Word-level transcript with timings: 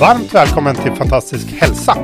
Varmt 0.00 0.34
välkommen 0.34 0.74
till 0.74 0.92
Fantastisk 0.92 1.52
hälsa. 1.52 1.96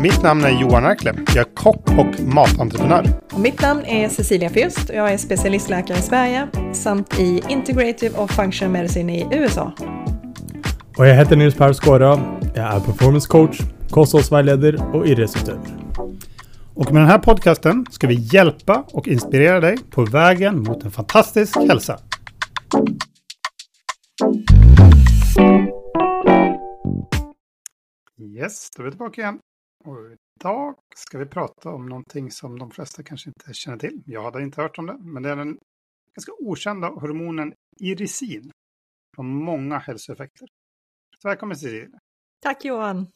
Mitt 0.00 0.22
namn 0.22 0.44
är 0.44 0.60
Johan 0.60 0.84
Erkle. 0.84 1.14
Jag 1.26 1.36
är 1.36 1.54
kock 1.54 1.88
och 1.88 2.20
matentreprenör. 2.20 3.06
Och 3.32 3.40
mitt 3.40 3.62
namn 3.62 3.84
är 3.84 4.08
Cecilia 4.08 4.48
Fürst 4.48 4.90
och 4.90 4.96
jag 4.96 5.12
är 5.12 5.18
specialistläkare 5.18 5.98
i 5.98 6.02
Sverige 6.02 6.48
samt 6.72 7.18
i 7.18 7.42
Integrative 7.48 8.18
och 8.18 8.30
Functional 8.30 8.72
Medicine 8.72 9.16
i 9.16 9.26
USA. 9.30 9.72
Och 10.96 11.06
jag 11.06 11.14
heter 11.14 11.36
Nils 11.36 11.54
Per 11.54 11.72
Skåra. 11.72 12.20
Jag 12.54 12.74
är 12.74 12.80
performance 12.80 13.28
coach, 13.28 13.60
kosthållsvägledare 13.90 14.76
och 14.76 15.06
idrottsutövare. 15.06 15.60
Och 16.74 16.92
med 16.92 17.02
den 17.02 17.10
här 17.10 17.18
podcasten 17.18 17.86
ska 17.90 18.06
vi 18.06 18.14
hjälpa 18.14 18.84
och 18.92 19.08
inspirera 19.08 19.60
dig 19.60 19.78
på 19.90 20.04
vägen 20.04 20.62
mot 20.62 20.84
en 20.84 20.90
fantastisk 20.90 21.56
hälsa. 21.56 21.98
Yes, 28.22 28.70
då 28.70 28.82
är 28.82 28.84
vi 28.84 28.90
tillbaka 28.90 29.20
igen. 29.20 29.40
Och 29.84 29.96
idag 30.40 30.74
ska 30.94 31.18
vi 31.18 31.26
prata 31.26 31.70
om 31.70 31.86
någonting 31.86 32.30
som 32.30 32.58
de 32.58 32.70
flesta 32.70 33.02
kanske 33.02 33.30
inte 33.30 33.54
känner 33.54 33.78
till. 33.78 34.02
Jag 34.06 34.22
hade 34.22 34.42
inte 34.42 34.62
hört 34.62 34.78
om 34.78 34.86
det, 34.86 34.96
men 35.00 35.22
det 35.22 35.30
är 35.30 35.36
den 35.36 35.58
ganska 36.14 36.32
okända 36.38 36.88
hormonen 36.88 37.54
irisin. 37.80 38.50
Har 39.16 39.24
många 39.24 39.78
hälsoeffekter. 39.78 40.48
Så 41.22 41.28
välkommen 41.28 41.56
Cecilia. 41.56 41.98
Tack 42.42 42.64
Johan. 42.64 43.04
Det 43.04 43.10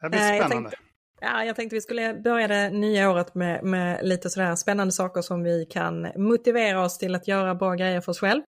här 0.00 0.08
blir 0.08 0.20
spännande. 0.20 0.54
Jag 0.54 0.62
tänkte, 0.62 0.76
ja, 1.20 1.44
jag 1.44 1.56
tänkte 1.56 1.76
vi 1.76 1.80
skulle 1.80 2.14
börja 2.14 2.48
det 2.48 2.70
nya 2.70 3.10
året 3.10 3.34
med, 3.34 3.64
med 3.64 4.06
lite 4.06 4.30
sådär 4.30 4.56
spännande 4.56 4.92
saker 4.92 5.22
som 5.22 5.42
vi 5.42 5.66
kan 5.66 6.12
motivera 6.16 6.84
oss 6.84 6.98
till 6.98 7.14
att 7.14 7.28
göra 7.28 7.54
bra 7.54 7.74
grejer 7.74 8.00
för 8.00 8.12
oss 8.12 8.20
själv. 8.20 8.42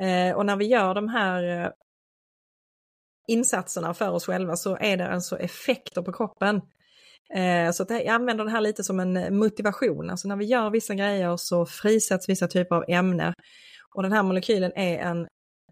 Eh, 0.00 0.36
och 0.36 0.46
när 0.46 0.56
vi 0.56 0.64
gör 0.66 0.94
de 0.94 1.08
här 1.08 1.72
insatserna 3.26 3.94
för 3.94 4.10
oss 4.10 4.26
själva 4.26 4.56
så 4.56 4.76
är 4.80 4.96
det 4.96 5.08
alltså 5.08 5.38
effekter 5.38 6.02
på 6.02 6.12
kroppen. 6.12 6.60
Eh, 7.34 7.72
så 7.72 7.82
att 7.82 7.90
jag 7.90 8.08
använder 8.08 8.44
det 8.44 8.50
här 8.50 8.60
lite 8.60 8.84
som 8.84 9.00
en 9.00 9.38
motivation, 9.38 10.10
alltså 10.10 10.28
när 10.28 10.36
vi 10.36 10.44
gör 10.44 10.70
vissa 10.70 10.94
grejer 10.94 11.36
så 11.36 11.66
frisätts 11.66 12.28
vissa 12.28 12.48
typer 12.48 12.76
av 12.76 12.84
ämnen. 12.88 13.34
Och 13.94 14.02
den 14.02 14.12
här 14.12 14.22
molekylen 14.22 14.72
är 14.76 14.98
en 14.98 15.26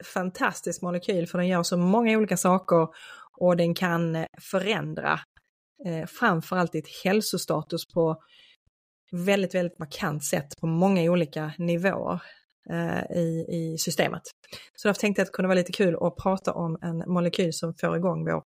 fantastisk 0.04 0.82
molekyl 0.82 1.26
för 1.26 1.38
den 1.38 1.48
gör 1.48 1.62
så 1.62 1.76
många 1.76 2.18
olika 2.18 2.36
saker 2.36 2.88
och 3.40 3.56
den 3.56 3.74
kan 3.74 4.26
förändra 4.40 5.20
eh, 5.86 6.06
framförallt 6.06 6.72
ditt 6.72 6.88
hälsostatus 7.04 7.88
på 7.94 8.22
väldigt, 9.12 9.54
väldigt 9.54 9.78
markant 9.78 10.24
sätt 10.24 10.60
på 10.60 10.66
många 10.66 11.02
olika 11.02 11.52
nivåer. 11.58 12.22
Eh, 12.70 13.16
I, 13.16 13.46
i 13.48 13.78
systemet. 13.78 14.22
Så 14.76 14.88
därför 14.88 15.00
tänkte 15.00 15.20
jag 15.20 15.24
att 15.24 15.32
det 15.32 15.36
kunde 15.36 15.48
vara 15.48 15.58
lite 15.58 15.72
kul 15.72 15.96
att 16.00 16.16
prata 16.16 16.52
om 16.52 16.78
en 16.82 16.98
molekyl 17.06 17.52
som 17.52 17.74
får 17.74 17.96
igång 17.96 18.24
vår 18.24 18.42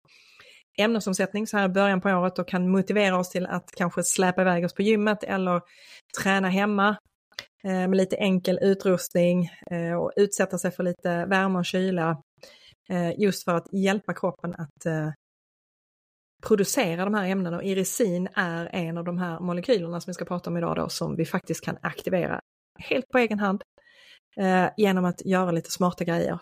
ämnesomsättning 0.79 1.47
så 1.47 1.57
här 1.57 1.65
i 1.65 1.69
början 1.69 2.01
på 2.01 2.09
året 2.09 2.39
och 2.39 2.49
kan 2.49 2.69
motivera 2.69 3.19
oss 3.19 3.31
till 3.31 3.47
att 3.47 3.71
kanske 3.77 4.03
släpa 4.05 4.43
iväg 4.43 4.65
oss 4.65 4.75
på 4.75 4.83
gymmet 4.83 5.25
eller 5.25 5.61
träna 6.23 6.49
hemma 6.49 6.97
eh, 7.65 7.89
med 7.89 7.97
lite 7.97 8.17
enkel 8.17 8.59
utrustning 8.63 9.51
eh, 9.71 9.95
och 9.95 10.13
utsätta 10.17 10.59
sig 10.59 10.71
för 10.71 10.83
lite 10.83 11.27
värme 11.27 11.59
och 11.59 11.67
kyla 11.67 12.23
eh, 12.89 13.21
just 13.21 13.45
för 13.45 13.55
att 13.55 13.73
hjälpa 13.73 14.15
kroppen 14.15 14.55
att 14.55 14.87
eh, 14.87 15.11
producera 16.47 17.05
de 17.05 17.15
här 17.15 17.29
ämnena 17.29 17.57
och 17.57 17.65
irisin 17.65 18.29
är 18.35 18.69
en 18.73 18.99
av 18.99 19.05
de 19.05 19.19
här 19.19 19.41
molekylerna 19.41 20.01
som 20.01 20.11
vi 20.11 20.15
ska 20.15 20.25
prata 20.25 20.51
om 20.51 20.57
idag 20.57 20.77
då 20.77 20.89
som 20.89 21.17
vi 21.17 21.25
faktiskt 21.25 21.65
kan 21.65 21.79
aktivera 21.83 22.41
helt 22.79 23.09
på 23.09 23.19
egen 23.19 23.39
hand 23.39 23.63
eh, 24.39 24.71
genom 24.77 25.05
att 25.05 25.27
göra 25.27 25.51
lite 25.51 25.71
smarta 25.71 26.05
grejer. 26.05 26.41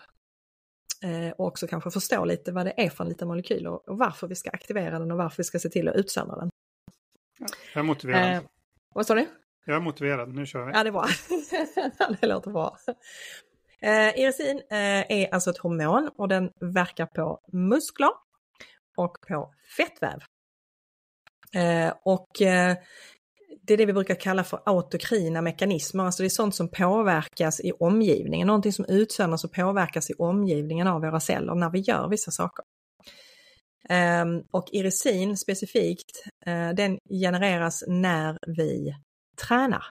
Eh, 1.03 1.31
och 1.31 1.47
också 1.47 1.67
kanske 1.67 1.91
förstå 1.91 2.25
lite 2.25 2.53
vad 2.53 2.67
det 2.67 2.75
är 2.77 2.91
för 2.91 3.05
en 3.05 3.11
liten 3.11 3.29
molekyl 3.29 3.67
och, 3.67 3.89
och 3.89 3.99
varför 3.99 4.29
vi 4.29 4.35
ska 4.35 4.51
aktivera 4.51 4.99
den 4.99 5.11
och 5.11 5.19
varför 5.19 5.37
vi 5.37 5.45
ska 5.45 5.59
se 5.59 5.69
till 5.69 5.89
att 5.89 5.97
utsöndra 5.97 6.37
den. 6.37 6.51
Jag 7.75 7.81
är 7.81 7.83
motiverad. 7.83 8.37
Eh, 8.37 8.43
vad 8.95 9.07
sa 9.07 9.15
du? 9.15 9.27
Jag 9.65 9.77
är 9.77 9.81
motiverad, 9.81 10.35
nu 10.35 10.47
kör 10.47 10.67
vi. 10.67 10.73
Ja, 10.73 10.83
det 10.83 10.89
är 10.89 10.93
bra. 10.93 11.07
det 12.21 12.27
låter 12.27 12.51
bra. 12.51 12.77
Eh, 13.81 14.19
irisin 14.21 14.63
eh, 14.71 15.11
är 15.11 15.35
alltså 15.35 15.51
ett 15.51 15.59
hormon 15.59 16.11
och 16.17 16.29
den 16.29 16.51
verkar 16.61 17.07
på 17.07 17.41
muskler 17.53 18.11
och 18.97 19.17
på 19.29 19.55
fettväv. 19.77 20.19
Eh, 21.55 21.95
och 22.05 22.43
eh, 22.43 22.77
det 23.67 23.73
är 23.73 23.79
det 23.79 23.87
vi 23.87 23.93
brukar 23.93 24.15
kalla 24.15 24.45
för 24.45 24.61
autokrina 24.65 25.43
mekanismer, 25.43 26.05
alltså 26.05 26.23
det 26.23 26.27
är 26.27 26.31
sånt 26.31 26.55
som 26.55 26.69
påverkas 26.69 27.61
i 27.61 27.73
omgivningen, 27.73 28.47
någonting 28.47 28.73
som 28.73 28.85
utsöndras 28.89 29.45
och 29.45 29.53
påverkas 29.53 30.11
i 30.11 30.15
omgivningen 30.19 30.87
av 30.87 31.01
våra 31.01 31.21
celler 31.21 31.55
när 31.55 31.71
vi 31.71 31.79
gör 31.79 32.09
vissa 32.09 32.31
saker. 32.31 32.65
Ehm, 33.89 34.43
och 34.51 34.69
irisin 34.73 35.37
specifikt, 35.37 36.25
eh, 36.47 36.69
den 36.69 36.99
genereras 37.11 37.85
när 37.87 38.39
vi 38.47 38.95
tränar. 39.49 39.85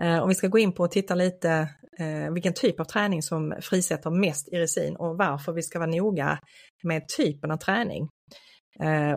Eh, 0.00 0.18
om 0.18 0.28
vi 0.28 0.34
ska 0.34 0.48
gå 0.48 0.58
in 0.58 0.72
på 0.72 0.82
och 0.82 0.90
titta 0.90 1.14
lite 1.14 1.68
eh, 1.98 2.32
vilken 2.32 2.54
typ 2.54 2.80
av 2.80 2.84
träning 2.84 3.22
som 3.22 3.54
frisätter 3.60 4.10
mest 4.10 4.48
irisin 4.48 4.96
och 4.96 5.16
varför 5.16 5.52
vi 5.52 5.62
ska 5.62 5.78
vara 5.78 5.90
noga 5.90 6.38
med 6.82 7.08
typen 7.16 7.50
av 7.50 7.56
träning. 7.56 8.08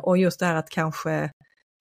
Och 0.01 0.17
just 0.17 0.39
det 0.39 0.45
här 0.45 0.55
att 0.55 0.69
kanske 0.69 1.31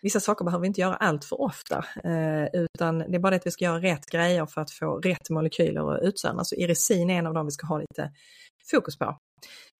Vissa 0.03 0.21
saker 0.21 0.45
behöver 0.45 0.63
vi 0.63 0.67
inte 0.67 0.81
göra 0.81 0.97
allt 0.97 1.25
för 1.25 1.41
ofta, 1.41 1.85
eh, 2.05 2.45
utan 2.53 2.99
det 2.99 3.15
är 3.17 3.19
bara 3.19 3.31
det 3.31 3.37
att 3.37 3.47
vi 3.47 3.51
ska 3.51 3.65
göra 3.65 3.81
rätt 3.81 4.07
grejer 4.07 4.47
för 4.47 4.61
att 4.61 4.71
få 4.71 4.99
rätt 4.99 5.31
molekyler 5.31 5.95
att 5.95 6.03
utsöndras. 6.03 6.49
Så 6.49 6.55
irisin 6.55 7.11
är 7.11 7.19
en 7.19 7.27
av 7.27 7.35
dem 7.35 7.47
vi 7.47 7.51
ska 7.51 7.67
ha 7.67 7.79
lite 7.79 8.13
fokus 8.71 8.99
på. 8.99 9.19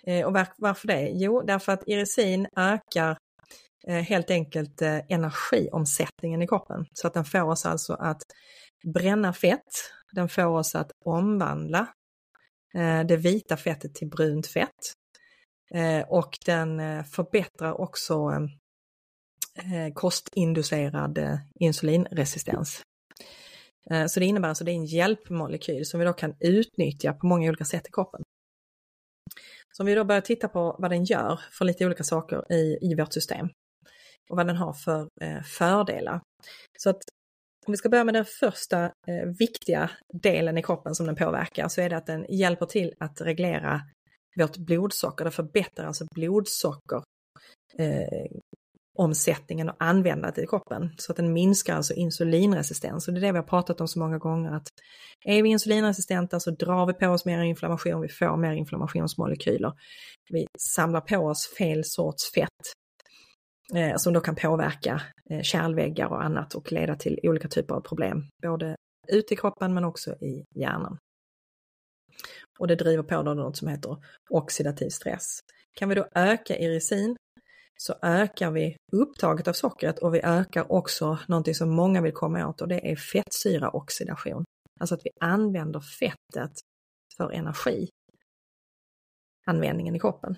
Eh, 0.07 0.27
och 0.27 0.33
var, 0.33 0.47
varför 0.57 0.89
det? 0.89 1.11
Jo, 1.15 1.43
därför 1.43 1.73
att 1.73 1.83
irisin 1.87 2.47
ökar 2.57 3.17
eh, 3.87 3.95
helt 3.95 4.31
enkelt 4.31 4.83
eh, 4.83 4.99
energiomsättningen 5.09 6.43
i 6.43 6.49
kroppen. 6.49 6.87
Så 6.93 7.07
att 7.07 7.15
den 7.15 7.25
får 7.25 7.43
oss 7.43 7.67
alltså 7.67 7.95
att 7.95 8.23
bränna 8.95 9.33
fett, 9.33 9.93
den 10.13 10.29
får 10.29 10.47
oss 10.47 10.75
att 10.75 10.91
omvandla 11.05 11.87
eh, 12.75 13.07
det 13.07 13.17
vita 13.17 13.57
fettet 13.57 13.95
till 13.95 14.09
brunt 14.09 14.47
fett. 14.47 14.95
Eh, 15.75 16.09
och 16.09 16.39
den 16.47 16.81
eh, 16.81 17.05
förbättrar 17.05 17.81
också 17.81 18.15
Eh, 18.15 18.60
Eh, 19.55 19.93
kostinducerad 19.95 21.19
eh, 21.19 21.39
insulinresistens. 21.55 22.83
Eh, 23.91 24.07
så 24.07 24.21
det 24.21 24.27
innebär 24.27 24.49
alltså 24.49 24.65
det 24.65 24.73
är 24.73 24.75
en 24.75 24.85
hjälpmolekyl 24.85 25.87
som 25.87 26.01
vi 26.01 26.07
då 26.07 26.13
kan 26.13 26.35
utnyttja 26.41 27.13
på 27.13 27.27
många 27.27 27.49
olika 27.49 27.65
sätt 27.65 27.89
i 27.89 27.93
kroppen. 27.93 28.23
Så 29.73 29.83
om 29.83 29.87
vi 29.87 29.95
då 29.95 30.05
börjar 30.05 30.21
titta 30.21 30.49
på 30.49 30.77
vad 30.79 30.91
den 30.91 31.05
gör 31.05 31.41
för 31.59 31.65
lite 31.65 31.87
olika 31.87 32.05
saker 32.05 32.53
i, 32.53 32.79
i 32.81 32.95
vårt 32.95 33.13
system 33.13 33.49
och 34.31 34.37
vad 34.37 34.47
den 34.47 34.57
har 34.57 34.73
för 34.73 35.09
eh, 35.21 35.43
fördelar. 35.43 36.21
Så 36.79 36.91
att 36.91 37.03
om 37.67 37.73
vi 37.73 37.77
ska 37.77 37.89
börja 37.89 38.05
med 38.05 38.15
den 38.15 38.25
första 38.25 38.85
eh, 38.85 39.29
viktiga 39.39 39.91
delen 40.13 40.59
i 40.59 40.63
kroppen 40.63 40.95
som 40.95 41.07
den 41.07 41.17
påverkar 41.17 41.69
så 41.69 41.81
är 41.81 41.91
det 41.91 41.97
att 41.97 42.07
den 42.07 42.27
hjälper 42.29 42.67
till 42.67 42.95
att 43.01 43.21
reglera 43.21 43.81
vårt 44.37 44.57
blodsocker. 44.57 45.25
Det 45.25 45.31
förbättrar 45.31 45.87
alltså 45.87 46.07
blodsocker 46.15 47.03
eh, 47.79 48.27
omsättningen 48.99 49.69
och 49.69 49.77
användandet 49.79 50.39
i 50.39 50.47
kroppen. 50.47 50.91
Så 50.99 51.13
att 51.13 51.17
den 51.17 51.33
minskar 51.33 51.77
alltså 51.77 51.95
insulinresistens. 51.95 53.09
Och 53.09 53.15
det 53.15 53.21
är 53.21 53.23
det 53.23 53.33
vi 53.33 53.39
har 53.39 53.45
pratat 53.45 53.81
om 53.81 53.89
så 53.89 53.99
många 53.99 54.19
gånger 54.19 54.53
att 54.53 54.67
är 55.25 55.43
vi 55.43 55.49
insulinresistenta 55.49 56.41
så 56.41 56.51
drar 56.51 56.87
vi 56.87 56.93
på 56.93 57.09
oss 57.09 57.25
mer 57.25 57.43
inflammation, 57.43 58.01
vi 58.01 58.09
får 58.09 58.37
mer 58.37 58.53
inflammationsmolekyler. 58.53 59.73
Vi 60.31 60.47
samlar 60.59 61.01
på 61.01 61.17
oss 61.17 61.55
fel 61.59 61.85
sorts 61.85 62.33
fett 62.33 62.49
eh, 63.75 63.97
som 63.97 64.13
då 64.13 64.21
kan 64.21 64.35
påverka 64.35 65.03
eh, 65.31 65.43
kärlväggar 65.43 66.07
och 66.07 66.25
annat 66.25 66.55
och 66.55 66.73
leda 66.73 66.97
till 66.97 67.21
olika 67.23 67.49
typer 67.49 67.75
av 67.75 67.81
problem, 67.81 68.23
både 68.43 68.77
ute 69.09 69.35
i 69.35 69.37
kroppen 69.37 69.75
men 69.75 69.85
också 69.85 70.15
i 70.15 70.45
hjärnan. 70.55 70.99
Och 72.59 72.69
det 72.69 72.75
driver 72.75 73.03
på 73.03 73.23
då 73.23 73.35
något 73.35 73.57
som 73.57 73.69
heter 73.69 73.97
oxidativ 74.31 74.89
stress. 74.89 75.41
Kan 75.75 75.89
vi 75.89 75.95
då 75.95 76.09
öka 76.15 76.59
irisin 76.59 77.17
så 77.83 77.95
ökar 78.03 78.51
vi 78.51 78.77
upptaget 78.93 79.49
av 79.49 79.53
sockret 79.53 79.99
och 79.99 80.15
vi 80.15 80.21
ökar 80.21 80.73
också 80.73 81.19
någonting 81.29 81.55
som 81.55 81.71
många 81.71 82.01
vill 82.01 82.13
komma 82.13 82.47
åt 82.47 82.61
och 82.61 82.69
det 82.69 82.91
är 82.91 82.97
fettsyraoxidation. 82.97 84.45
Alltså 84.81 84.95
att 84.95 85.01
vi 85.05 85.11
använder 85.21 85.81
fettet 85.81 86.53
för 87.17 87.33
energianvändningen 87.33 89.97
i 89.97 90.01
kroppen. 90.01 90.37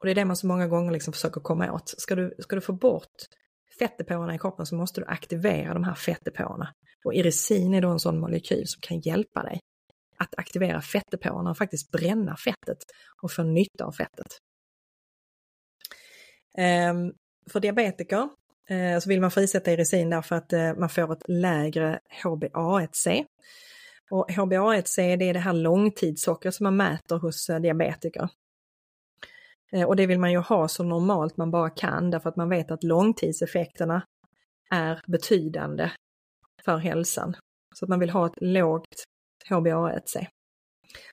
Och 0.00 0.06
det 0.06 0.10
är 0.10 0.14
det 0.14 0.24
man 0.24 0.36
så 0.36 0.46
många 0.46 0.68
gånger 0.68 0.92
liksom 0.92 1.12
försöker 1.12 1.40
komma 1.40 1.72
åt. 1.72 1.88
Ska 1.88 2.14
du, 2.14 2.34
ska 2.38 2.56
du 2.56 2.62
få 2.62 2.72
bort 2.72 3.16
fettdepåerna 3.78 4.34
i 4.34 4.38
kroppen 4.38 4.66
så 4.66 4.74
måste 4.74 5.00
du 5.00 5.06
aktivera 5.06 5.74
de 5.74 5.84
här 5.84 5.94
fettdepåerna. 5.94 6.72
Och 7.04 7.14
irisin 7.14 7.74
är 7.74 7.82
då 7.82 7.88
en 7.88 8.00
sån 8.00 8.20
molekyl 8.20 8.66
som 8.66 8.80
kan 8.80 9.00
hjälpa 9.00 9.42
dig 9.42 9.60
att 10.18 10.34
aktivera 10.36 10.80
fettdepåerna 10.80 11.50
och 11.50 11.58
faktiskt 11.58 11.90
bränna 11.90 12.36
fettet 12.36 12.78
och 13.22 13.32
få 13.32 13.42
nytta 13.42 13.84
av 13.84 13.92
fettet. 13.92 14.38
Ehm, 16.58 17.12
för 17.50 17.60
diabetiker 17.60 18.28
eh, 18.68 18.98
så 18.98 19.08
vill 19.08 19.20
man 19.20 19.30
frisätta 19.30 19.72
irisin 19.72 20.10
därför 20.10 20.36
att 20.36 20.52
eh, 20.52 20.74
man 20.74 20.88
får 20.88 21.12
ett 21.12 21.28
lägre 21.28 22.00
HbA1c. 22.24 23.24
Och 24.10 24.30
HbA1c 24.30 25.16
det 25.16 25.24
är 25.24 25.34
det 25.34 25.40
här 25.40 25.52
långtidssockret 25.52 26.54
som 26.54 26.64
man 26.64 26.76
mäter 26.76 27.16
hos 27.18 27.50
eh, 27.50 27.60
diabetiker. 27.60 28.28
Och 29.86 29.96
det 29.96 30.06
vill 30.06 30.18
man 30.18 30.32
ju 30.32 30.38
ha 30.38 30.68
så 30.68 30.84
normalt 30.84 31.36
man 31.36 31.50
bara 31.50 31.70
kan 31.70 32.10
därför 32.10 32.28
att 32.28 32.36
man 32.36 32.48
vet 32.48 32.70
att 32.70 32.84
långtidseffekterna 32.84 34.02
är 34.70 35.00
betydande 35.06 35.90
för 36.64 36.76
hälsan. 36.76 37.36
Så 37.74 37.84
att 37.84 37.88
man 37.88 38.00
vill 38.00 38.10
ha 38.10 38.26
ett 38.26 38.40
lågt 38.40 39.04
HbA1c. 39.48 40.26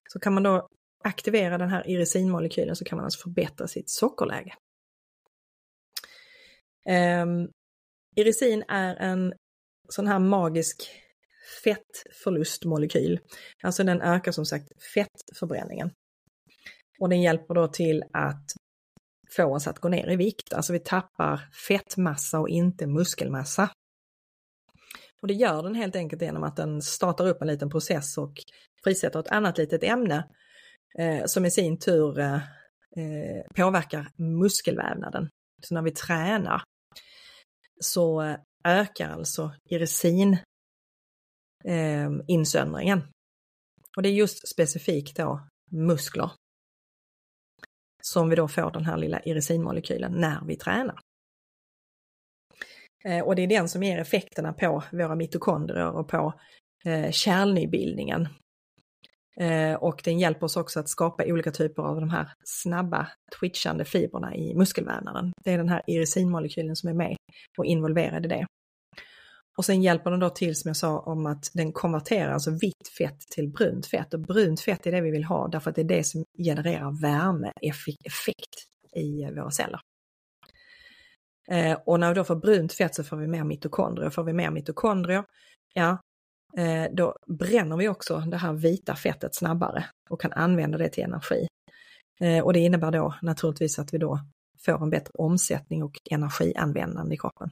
Så 0.10 0.20
kan 0.20 0.34
man 0.34 0.44
då 0.44 0.68
aktivera 1.04 1.58
den 1.58 1.70
här 1.70 1.90
irisinmolekylen 1.90 2.76
så 2.76 2.86
kan 2.86 2.96
man 2.96 3.06
alltså 3.06 3.22
förbättra 3.22 3.68
sitt 3.68 3.90
sockerläge. 3.90 4.56
Ehm, 6.90 7.30
um, 7.30 7.52
irisin 8.16 8.64
är 8.68 8.96
en 8.96 9.34
sån 9.90 10.08
här 10.08 10.20
magisk 10.20 10.90
fettförlustmolekyl. 11.64 13.20
Alltså 13.64 13.84
den 13.84 14.02
ökar 14.02 14.32
som 14.32 14.46
sagt 14.46 14.68
fettförbränningen. 14.94 15.92
Och 17.00 17.10
den 17.10 17.22
hjälper 17.22 17.54
då 17.54 17.68
till 17.68 18.04
att 18.14 18.46
få 19.36 19.56
oss 19.56 19.68
att 19.68 19.80
gå 19.80 19.90
ner 19.90 20.10
i 20.12 20.16
vikt. 20.16 20.54
Alltså 20.54 20.74
vi 20.74 20.80
tappar 20.80 21.50
fettmassa 21.68 22.40
och 22.40 22.50
inte 22.50 22.88
muskelmassa. 22.88 23.70
Och 25.22 25.28
det 25.28 25.34
gör 25.34 25.64
den 25.64 25.76
helt 25.76 25.96
enkelt 25.96 26.22
genom 26.22 26.44
att 26.44 26.56
den 26.56 26.82
startar 26.82 27.28
upp 27.28 27.42
en 27.42 27.48
liten 27.48 27.70
process 27.70 28.18
och 28.18 28.34
frisätter 28.84 29.20
ett 29.20 29.28
annat 29.28 29.58
litet 29.58 29.84
ämne 29.84 30.28
eh, 31.00 31.26
som 31.26 31.46
i 31.46 31.52
sin 31.52 31.80
tur 31.80 32.20
eh, 32.20 32.36
eh 32.36 33.44
påverkar 33.56 34.08
muskelvävnaden. 34.18 35.30
Så 35.62 35.74
när 35.74 35.82
vi 35.82 35.92
tränar 35.92 36.64
så 37.80 38.36
ökar 38.64 39.10
alltså 39.10 39.52
irisin 39.66 40.38
eh, 41.64 42.10
insöndringen. 42.28 43.02
Och 43.98 44.04
det 44.04 44.10
är 44.10 44.14
just 44.14 44.48
specifikt 44.48 45.18
då 45.18 45.48
muskler 45.72 46.31
som 48.02 48.30
vi 48.30 48.36
då 48.36 48.48
får 48.48 48.72
den 48.72 48.86
här 48.86 48.98
lilla 48.98 49.20
irisinmolekylen 49.20 50.12
när 50.12 50.46
vi 50.46 50.56
tränar. 50.56 51.00
Eh, 53.04 53.24
och 53.24 53.36
det 53.36 53.42
är 53.42 53.48
den 53.48 53.70
som 53.70 53.84
ger 53.84 54.00
effekterna 54.00 54.54
på 54.54 54.84
våra 54.92 55.16
mitokondrier 55.16 55.92
och 55.92 56.08
på 56.08 56.34
eh, 56.86 57.12
kärlnybildningen. 57.12 58.28
Eh, 59.40 59.74
och 59.74 60.02
den 60.04 60.20
hjälper 60.20 60.46
oss 60.46 60.58
också 60.58 60.80
att 60.80 60.90
skapa 60.90 61.24
olika 61.26 61.52
typer 61.52 61.84
av 61.84 62.00
de 62.00 62.10
här 62.10 62.32
snabba 62.44 63.08
twitchande 63.40 63.86
fibrerna 63.86 64.36
i 64.36 64.56
muskelvävnaden. 64.56 65.32
Det 65.44 65.54
är 65.54 65.58
den 65.58 65.70
här 65.70 65.82
irisinmolekylen 65.88 66.76
som 66.76 66.90
är 66.90 66.94
med 66.94 67.18
och 67.58 67.66
involverad 67.66 68.26
i 68.26 68.30
det. 68.30 68.46
Och 69.58 69.66
sen 69.66 69.82
hjälper 69.82 70.12
den 70.12 70.20
då 70.20 70.30
till 70.30 70.56
som 70.56 70.70
jag 70.70 70.78
sa 70.78 71.00
om 71.00 71.26
att 71.26 71.50
den 71.54 71.74
konverterar 71.74 72.34
alltså 72.34 72.52
vitt 72.52 72.88
fett 72.98 73.20
till 73.20 73.50
brunt 73.50 73.88
fett 73.88 74.14
och 74.14 74.20
brunt 74.20 74.62
fett 74.62 74.88
är 74.88 74.92
det 74.92 75.02
vi 75.02 75.12
vill 75.12 75.24
ha 75.24 75.48
därför 75.48 75.70
att 75.70 75.76
det 75.76 75.82
är 75.82 75.98
det 75.98 76.04
som 76.04 76.24
genererar 76.38 77.02
värmeeffekt 77.02 78.56
i 78.96 79.26
våra 79.36 79.52
celler. 79.52 79.80
Eh, 81.52 81.78
och 81.86 82.00
när 82.00 82.10
vi 82.10 82.16
då 82.16 82.24
får 82.24 82.36
brunt 82.36 82.74
fett 82.74 82.96
så 82.96 83.04
får 83.04 83.18
vi 83.18 83.28
mer 83.28 83.44
mitokondrier. 83.44 84.10
Får 84.10 84.24
vi 84.24 84.34
mer 84.34 84.52
mitokondrier, 84.52 85.24
ja, 85.74 85.98
Eh, 86.57 86.86
då 86.92 87.16
bränner 87.28 87.78
vi 87.78 87.88
också 87.88 88.19
det 88.19 88.38
här 88.38 88.54
vita 88.54 88.96
fettet 88.96 89.36
snabbare 89.36 89.86
och 90.10 90.22
kan 90.22 90.34
använda 90.34 90.78
det 90.78 90.90
till 90.90 91.04
energi. 91.04 91.48
Eh, 92.19 92.44
och 92.44 92.54
det 92.54 92.60
innebär 92.60 92.92
då 92.92 93.16
naturligtvis 93.22 93.80
att 93.80 93.94
vi 93.94 93.98
då 93.98 94.19
får 94.66 94.84
en 94.84 94.90
bättre 94.90 95.12
omsättning 95.13 95.84
och 95.84 96.00
energianvändande 96.12 97.16
i 97.16 97.18
kroppen. 97.18 97.50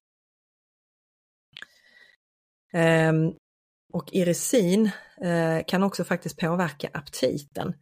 Ehm, 2.73 3.33
och 3.93 4.13
irisin 4.13 4.89
eh, 5.21 5.65
kan 5.67 5.83
också 5.83 6.03
faktiskt 6.03 6.37
påverka 6.37 6.89
aptiten. 6.93 7.73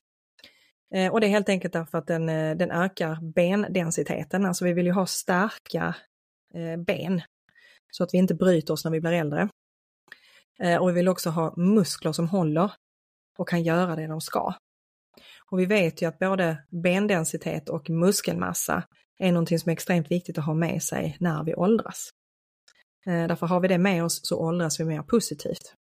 Eh, 0.95 1.01
eh, 1.01 1.07
eh, 1.07 1.13
och 1.13 1.21
det 1.21 1.27
är 1.27 1.31
helt 1.31 1.49
enkelt 1.49 1.73
därför 1.73 1.99
att 1.99 2.07
den, 2.07 2.27
den 2.59 2.71
ökar 2.71 3.33
bendensiteten, 3.35 4.47
alltså 4.47 4.65
vi 4.65 4.73
vill 4.73 4.87
ju 4.87 4.93
ha 4.93 5.07
starka 5.07 5.95
ben 6.87 7.23
så 7.91 8.05
att 8.05 8.15
vi 8.15 8.19
inte 8.19 8.35
bryter 8.35 8.73
oss 8.73 8.85
när 8.85 8.93
vi 8.93 9.01
blir 9.01 9.13
äldre. 9.13 9.49
Och 10.81 10.89
vi 10.89 10.93
vill 10.93 11.09
också 11.09 11.31
ha 11.31 11.55
muskler 11.57 12.13
som 12.13 12.29
håller 12.29 12.73
och 13.39 13.49
kan 13.49 13.63
göra 13.63 13.97
det 13.97 14.07
de 14.07 14.21
ska. 14.21 14.55
Och 15.51 15.61
vi 15.61 15.67
vet 15.67 16.03
ju 16.03 16.09
att 16.09 16.19
både 16.19 16.65
bendensitet 16.83 17.69
och 17.69 17.91
muskelmassa 17.91 18.83
är 19.19 19.33
någonting 19.33 19.59
som 19.59 19.71
är 19.71 19.73
extremt 19.73 20.11
viktigt 20.11 20.39
att 20.39 20.45
ha 20.45 20.55
med 20.55 20.83
sig 20.83 21.17
när 21.21 21.45
vi 21.45 21.55
åldras. 21.55 22.11
Eh, 23.07 23.27
därför 23.27 23.47
har 23.47 23.61
vi 23.61 23.69
det 23.69 23.79
med 23.79 24.05
oss 24.05 24.21
så 24.23 24.39
åldras 24.39 24.81
vi 24.81 24.85
mer 24.85 25.03
positivt. 25.03 25.75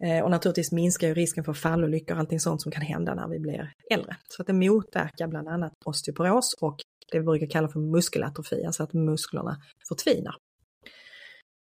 Eh, 0.00 0.24
och 0.24 0.30
naturligtvis 0.30 0.72
minskar 0.72 1.08
ju 1.08 1.14
risken 1.14 1.44
för 1.44 1.52
fallolyckor 1.52 2.14
och 2.14 2.20
allting 2.20 2.40
sånt 2.40 2.62
som 2.62 2.72
kan 2.72 2.82
hända 2.82 3.14
när 3.14 3.28
vi 3.28 3.38
blir 3.38 3.72
äldre. 3.90 4.16
Så 4.28 4.42
att 4.42 4.46
det 4.46 4.52
motverkar 4.52 5.26
bland 5.26 5.48
annat 5.48 5.72
osteoporos 5.84 6.54
och 6.60 6.76
det 7.12 7.18
vi 7.18 7.24
brukar 7.24 7.46
kalla 7.46 7.68
för 7.68 7.80
muskelatrofi, 7.80 8.64
alltså 8.64 8.82
att 8.82 8.92
musklerna 8.92 9.62
förtvinar. 9.88 10.36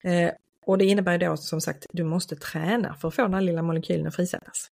Eh, 0.05 0.31
och 0.67 0.79
det 0.79 0.85
innebär 0.85 1.19
då 1.19 1.37
som 1.37 1.61
sagt, 1.61 1.87
du 1.93 2.05
måste 2.05 2.37
träna 2.37 2.95
för 2.95 3.09
att 3.09 3.15
få 3.15 3.23
den 3.23 3.35
här 3.35 3.41
lilla 3.41 3.63
molekylen 3.63 4.07
att 4.07 4.17
frisättas. 4.17 4.71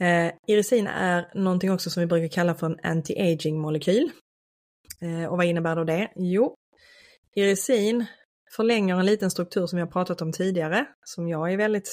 Eh, 0.00 0.32
irisin 0.46 0.86
är 0.86 1.30
någonting 1.34 1.72
också 1.72 1.90
som 1.90 2.00
vi 2.00 2.06
brukar 2.06 2.28
kalla 2.28 2.54
för 2.54 2.66
en 2.66 2.80
anti-aging 2.80 3.58
molekyl. 3.58 4.10
Eh, 5.04 5.26
och 5.26 5.36
vad 5.36 5.46
innebär 5.46 5.76
då 5.76 5.84
det? 5.84 6.12
Jo, 6.16 6.54
irisin 7.34 8.04
förlänger 8.56 8.98
en 8.98 9.06
liten 9.06 9.30
struktur 9.30 9.66
som 9.66 9.78
jag 9.78 9.92
pratat 9.92 10.22
om 10.22 10.32
tidigare, 10.32 10.86
som 11.04 11.28
jag 11.28 11.52
är 11.52 11.56
väldigt 11.56 11.90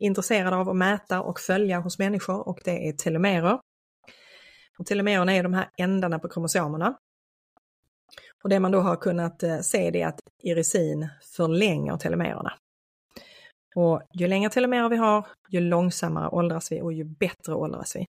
intresserad 0.00 0.54
av 0.54 0.68
att 0.68 0.76
mäta 0.76 1.22
och 1.22 1.40
följa 1.40 1.80
hos 1.80 1.98
människor 1.98 2.48
och 2.48 2.60
det 2.64 2.88
är 2.88 2.92
telomerer. 2.92 3.58
Och 4.78 4.86
telomererna 4.86 5.32
är 5.32 5.42
de 5.42 5.54
här 5.54 5.68
ändarna 5.76 6.18
på 6.18 6.28
kromosomerna. 6.28 6.98
Och 8.42 8.48
det 8.48 8.60
man 8.60 8.72
då 8.72 8.80
har 8.80 8.96
kunnat 8.96 9.42
eh, 9.42 9.58
se 9.58 9.90
det 9.90 10.02
är 10.02 10.06
att 10.06 10.20
irisin 10.42 11.08
förlänger 11.36 11.96
telomererna. 11.96 12.52
Och 13.76 14.02
ju 14.12 14.26
längre 14.26 14.50
telomerer 14.50 14.88
vi 14.88 14.96
har, 14.96 15.26
ju 15.48 15.60
långsammare 15.60 16.28
åldras 16.28 16.72
vi 16.72 16.80
och 16.80 16.92
ju 16.92 17.04
bättre 17.04 17.54
åldras 17.54 17.96
vi. 17.96 18.06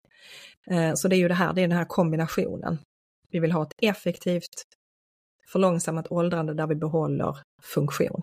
Eh, 0.75 0.95
så 0.95 1.09
det 1.09 1.17
är 1.17 1.19
ju 1.19 1.29
det 1.29 1.35
här, 1.35 1.53
det 1.53 1.61
är 1.61 1.69
den 1.69 1.79
här 1.79 1.85
kombinationen. 1.85 2.79
Vi 3.35 3.41
vill 3.41 3.53
ha 3.53 3.63
ett 3.63 3.75
effektivt 3.83 4.63
förlångsammat 5.53 6.13
åldrande 6.13 6.55
där 6.55 6.67
vi 6.67 6.75
behåller 6.75 7.39
funktion. 7.63 8.23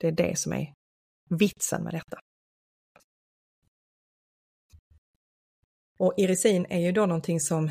Det 0.00 0.06
är 0.06 0.12
det 0.12 0.38
som 0.38 0.52
är 0.52 0.72
vitsen 1.30 1.84
med 1.84 1.94
detta. 1.94 2.18
Och 5.98 6.14
irisin 6.16 6.66
är 6.66 6.78
ju 6.78 6.92
då 6.92 7.06
någonting 7.06 7.40
som 7.40 7.70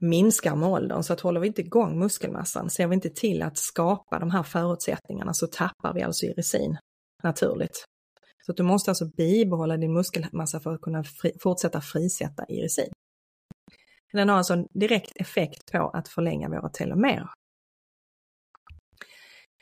minskar 0.00 0.56
med 0.56 0.68
åldern, 0.68 1.02
så 1.02 1.12
att 1.12 1.20
håller 1.20 1.40
vi 1.40 1.46
inte 1.46 1.62
igång 1.62 1.98
muskelmassan, 1.98 2.70
ser 2.70 2.86
vi 2.86 2.94
inte 2.94 3.10
till 3.10 3.42
att 3.42 3.58
skapa 3.58 4.18
de 4.18 4.30
här 4.30 4.42
förutsättningarna 4.42 5.34
så 5.34 5.46
tappar 5.46 5.94
vi 5.94 6.02
alltså 6.02 6.26
irisin 6.26 6.76
naturligt. 7.22 7.84
Så 8.46 8.52
att 8.52 8.56
du 8.56 8.62
måste 8.62 8.90
alltså 8.90 9.06
bibehålla 9.16 9.76
din 9.76 9.92
muskelmassa 9.92 10.60
för 10.60 10.74
att 10.74 10.80
kunna 10.80 11.04
fri, 11.04 11.32
fortsätta 11.40 11.80
frisätta 11.80 12.44
irisin. 12.48 12.92
Den 14.14 14.28
har 14.28 14.36
alltså 14.36 14.52
en 14.52 14.68
direkt 14.70 15.12
effekt 15.16 15.72
på 15.72 15.88
att 15.88 16.08
förlänga 16.08 16.48
våra 16.48 16.68
telomerer. 16.68 17.28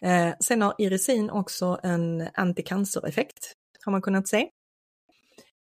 Eh, 0.02 0.34
sen 0.40 0.62
har 0.62 0.74
irisin 0.78 1.30
också 1.30 1.80
en 1.82 2.28
anticancereffekt, 2.34 3.52
har 3.84 3.92
man 3.92 4.02
kunnat 4.02 4.28
se. 4.28 4.48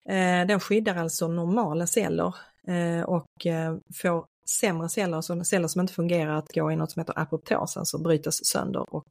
Eh, 0.09 0.47
den 0.47 0.61
skyddar 0.61 0.97
alltså 0.97 1.29
normala 1.29 1.87
celler 1.87 2.35
eh, 2.69 3.03
och 3.03 3.47
eh, 3.47 3.77
får 3.95 4.27
sämre 4.61 4.89
celler, 4.89 5.17
alltså 5.17 5.45
celler 5.45 5.69
som 5.69 5.81
inte 5.81 5.93
fungerar, 5.93 6.37
att 6.37 6.55
gå 6.55 6.73
i 6.73 6.77
något 6.77 6.93
som 6.93 7.01
heter 7.01 7.19
apoptos, 7.19 7.77
alltså 7.77 7.99
brytas 7.99 8.45
sönder 8.45 8.95
och 8.95 9.07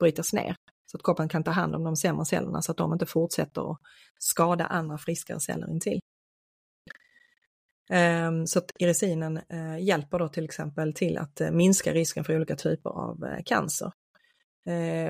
brytas 0.00 0.32
ner. 0.32 0.56
Så 0.86 0.96
att 0.96 1.02
kroppen 1.02 1.28
kan 1.28 1.44
ta 1.44 1.50
hand 1.50 1.74
om 1.74 1.84
de 1.84 1.96
sämre 1.96 2.24
cellerna 2.24 2.62
så 2.62 2.72
att 2.72 2.78
de 2.78 2.92
inte 2.92 3.06
fortsätter 3.06 3.70
att 3.70 3.78
skada 4.18 4.66
andra 4.66 4.98
friskare 4.98 5.40
celler 5.40 5.70
intill. 5.70 6.00
Ehm, 7.90 8.46
så 8.46 8.58
att 8.58 8.72
irisinen 8.78 9.40
eh, 9.48 9.78
hjälper 9.78 10.18
då 10.18 10.28
till 10.28 10.44
exempel 10.44 10.94
till 10.94 11.18
att 11.18 11.40
eh, 11.40 11.50
minska 11.50 11.92
risken 11.92 12.24
för 12.24 12.36
olika 12.36 12.56
typer 12.56 12.90
av 12.90 13.24
eh, 13.24 13.42
cancer. 13.44 13.92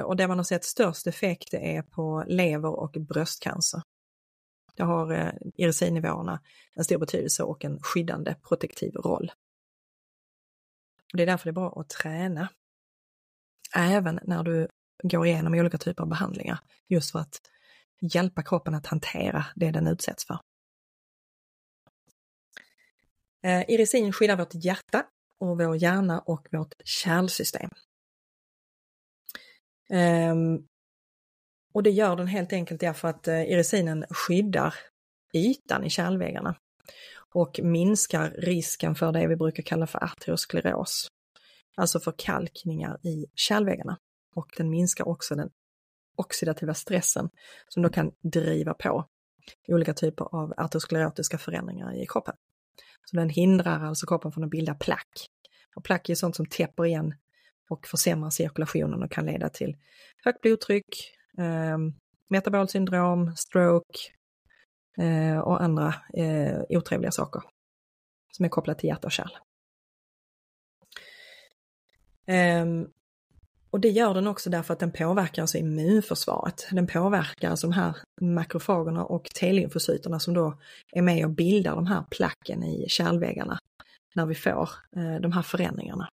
Och 0.05 0.17
det 0.17 0.29
man 0.29 0.39
har 0.39 0.45
sett 0.45 0.65
störst 0.65 1.07
effekt 1.07 1.55
är 1.55 1.83
på 1.83 2.25
lever 2.27 2.69
och 2.69 2.97
bröstcancer. 3.09 3.83
Det 4.75 4.83
har 4.83 5.33
irisinivåerna 5.55 6.41
en 6.75 6.85
stor 6.85 6.99
betydelse 6.99 7.43
och 7.43 7.65
en 7.65 7.79
skyddande 7.83 8.35
protektiv 8.49 8.95
roll. 8.95 9.33
Och 11.13 11.17
det 11.17 11.23
är 11.23 11.27
därför 11.27 11.45
det 11.45 11.51
är 11.51 11.53
bra 11.53 11.81
att 11.81 11.89
träna. 11.89 12.49
Även 13.77 14.21
när 14.23 14.43
du 14.43 14.69
går 15.03 15.27
igenom 15.27 15.55
olika 15.55 15.79
typer 15.79 16.03
av 16.03 16.09
behandlingar. 16.09 16.59
Just 16.89 17.13
för 17.13 17.19
att 17.19 17.41
hjälpa 18.01 18.43
kroppen 18.43 18.75
att 18.75 18.87
hantera 18.87 19.47
det 19.55 19.71
den 19.71 19.87
utsätts 19.87 20.27
för. 20.27 20.39
Eh, 23.47 23.65
irisin 23.69 24.13
skyddar 24.13 24.37
vårt 24.37 24.55
hjärta 24.55 25.07
och 25.41 25.59
vår 25.59 25.77
hjärna 25.77 26.21
och 26.21 26.49
vårt 26.53 26.75
kärlsystem. 26.85 27.71
Ehm, 29.91 30.67
och 31.75 31.83
det 31.83 31.91
gör 31.91 32.17
den 32.17 32.27
helt 32.27 32.53
enkelt 32.53 32.81
därför 32.81 33.09
att 33.09 33.29
eh, 33.29 33.43
irisinen 33.43 34.05
skyddar 34.11 34.75
ytan 35.33 35.85
i 35.85 35.91
kärlväggarna 35.91 36.57
och 37.35 37.61
minskar 37.63 38.31
risken 38.31 38.95
för 38.95 39.13
det 39.13 39.27
vi 39.29 39.37
brukar 39.37 39.63
kalla 39.63 39.87
för 39.87 40.05
arterioskleros, 40.05 41.09
alltså 41.77 42.01
förkalkningar 42.01 43.07
i 43.07 43.27
kärlväggarna. 43.35 43.99
Och 44.35 44.47
den 44.57 44.71
minskar 44.71 45.09
också 45.09 45.35
den 45.35 45.51
oxidativa 46.17 46.75
stressen 46.75 47.31
som 47.69 47.83
då 47.83 47.89
kan 47.89 48.13
driva 48.23 48.75
på 48.75 49.05
olika 49.69 49.95
typer 49.95 50.25
av 50.35 50.55
arteriosklerotiska 50.57 51.39
förändringar 51.39 52.03
i 52.03 52.07
kroppen. 52.07 52.35
Så 53.11 53.17
den 53.17 53.29
hindrar 53.29 53.85
alltså 53.85 54.07
kroppen 54.07 54.33
från 54.33 54.45
att 54.45 54.51
bilda 54.51 54.75
plack. 54.75 55.27
Och 55.77 55.85
plack 55.85 56.09
är 56.09 56.15
sånt 56.15 56.37
som 56.37 56.47
täpper 56.47 56.87
igen 56.87 57.15
och 57.71 57.87
försämrar 57.87 58.31
cirkulationen 58.31 59.03
och 59.03 59.11
kan 59.11 59.27
leda 59.27 59.49
till 59.49 59.77
högt 60.25 60.41
blodtryck, 60.41 61.15
eh, 61.39 61.79
metabolsyndrom, 62.29 63.37
stroke 63.37 63.99
eh, 64.99 65.39
och 65.39 65.63
andra 65.63 65.95
eh, 66.15 66.61
otrevliga 66.69 67.11
saker 67.11 67.43
som 68.33 68.45
är 68.45 68.49
kopplat 68.49 68.79
till 68.79 68.89
hjärta 68.89 69.07
och 69.07 69.13
kärl. 69.13 69.37
Ehm, 72.27 72.87
och 73.77 73.81
det 73.81 73.89
gör 73.89 74.15
den 74.15 74.27
också 74.27 74.51
därför 74.51 74.73
att 74.73 74.81
den 74.81 74.93
påverkar 74.93 75.43
alltså 75.43 75.59
immunförsvaret. 75.59 76.69
Den 76.71 76.87
påverkar 76.87 77.51
alltså 77.51 77.67
de 77.67 77.73
här 77.73 77.97
makrofagerna 78.21 79.05
och 79.05 79.25
T-lymfocyterna 79.25 80.21
som 80.21 80.35
då 80.35 80.59
är 80.93 81.03
med 81.03 81.25
och 81.25 81.31
bildar 81.31 81.75
de 81.75 81.87
här 81.87 82.05
placken 82.11 82.65
i 82.65 82.89
kärlväggarna 82.89 83.59
när 84.15 84.27
vi 84.27 84.35
får 84.35 84.71
eh, 84.97 85.21
de 85.21 85.33
här 85.33 85.43
förändringarna. 85.43 86.09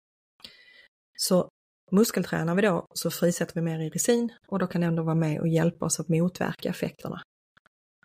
Så 1.17 1.49
muskeltränar 1.91 2.55
vi 2.55 2.61
då 2.61 2.87
så 2.93 3.11
frisätter 3.11 3.55
vi 3.55 3.61
mer 3.61 3.79
irisin 3.79 4.33
och 4.47 4.59
då 4.59 4.67
kan 4.67 4.81
det 4.81 4.87
ändå 4.87 5.03
vara 5.03 5.15
med 5.15 5.39
och 5.39 5.47
hjälpa 5.47 5.85
oss 5.85 5.99
att 5.99 6.09
motverka 6.09 6.69
effekterna 6.69 7.23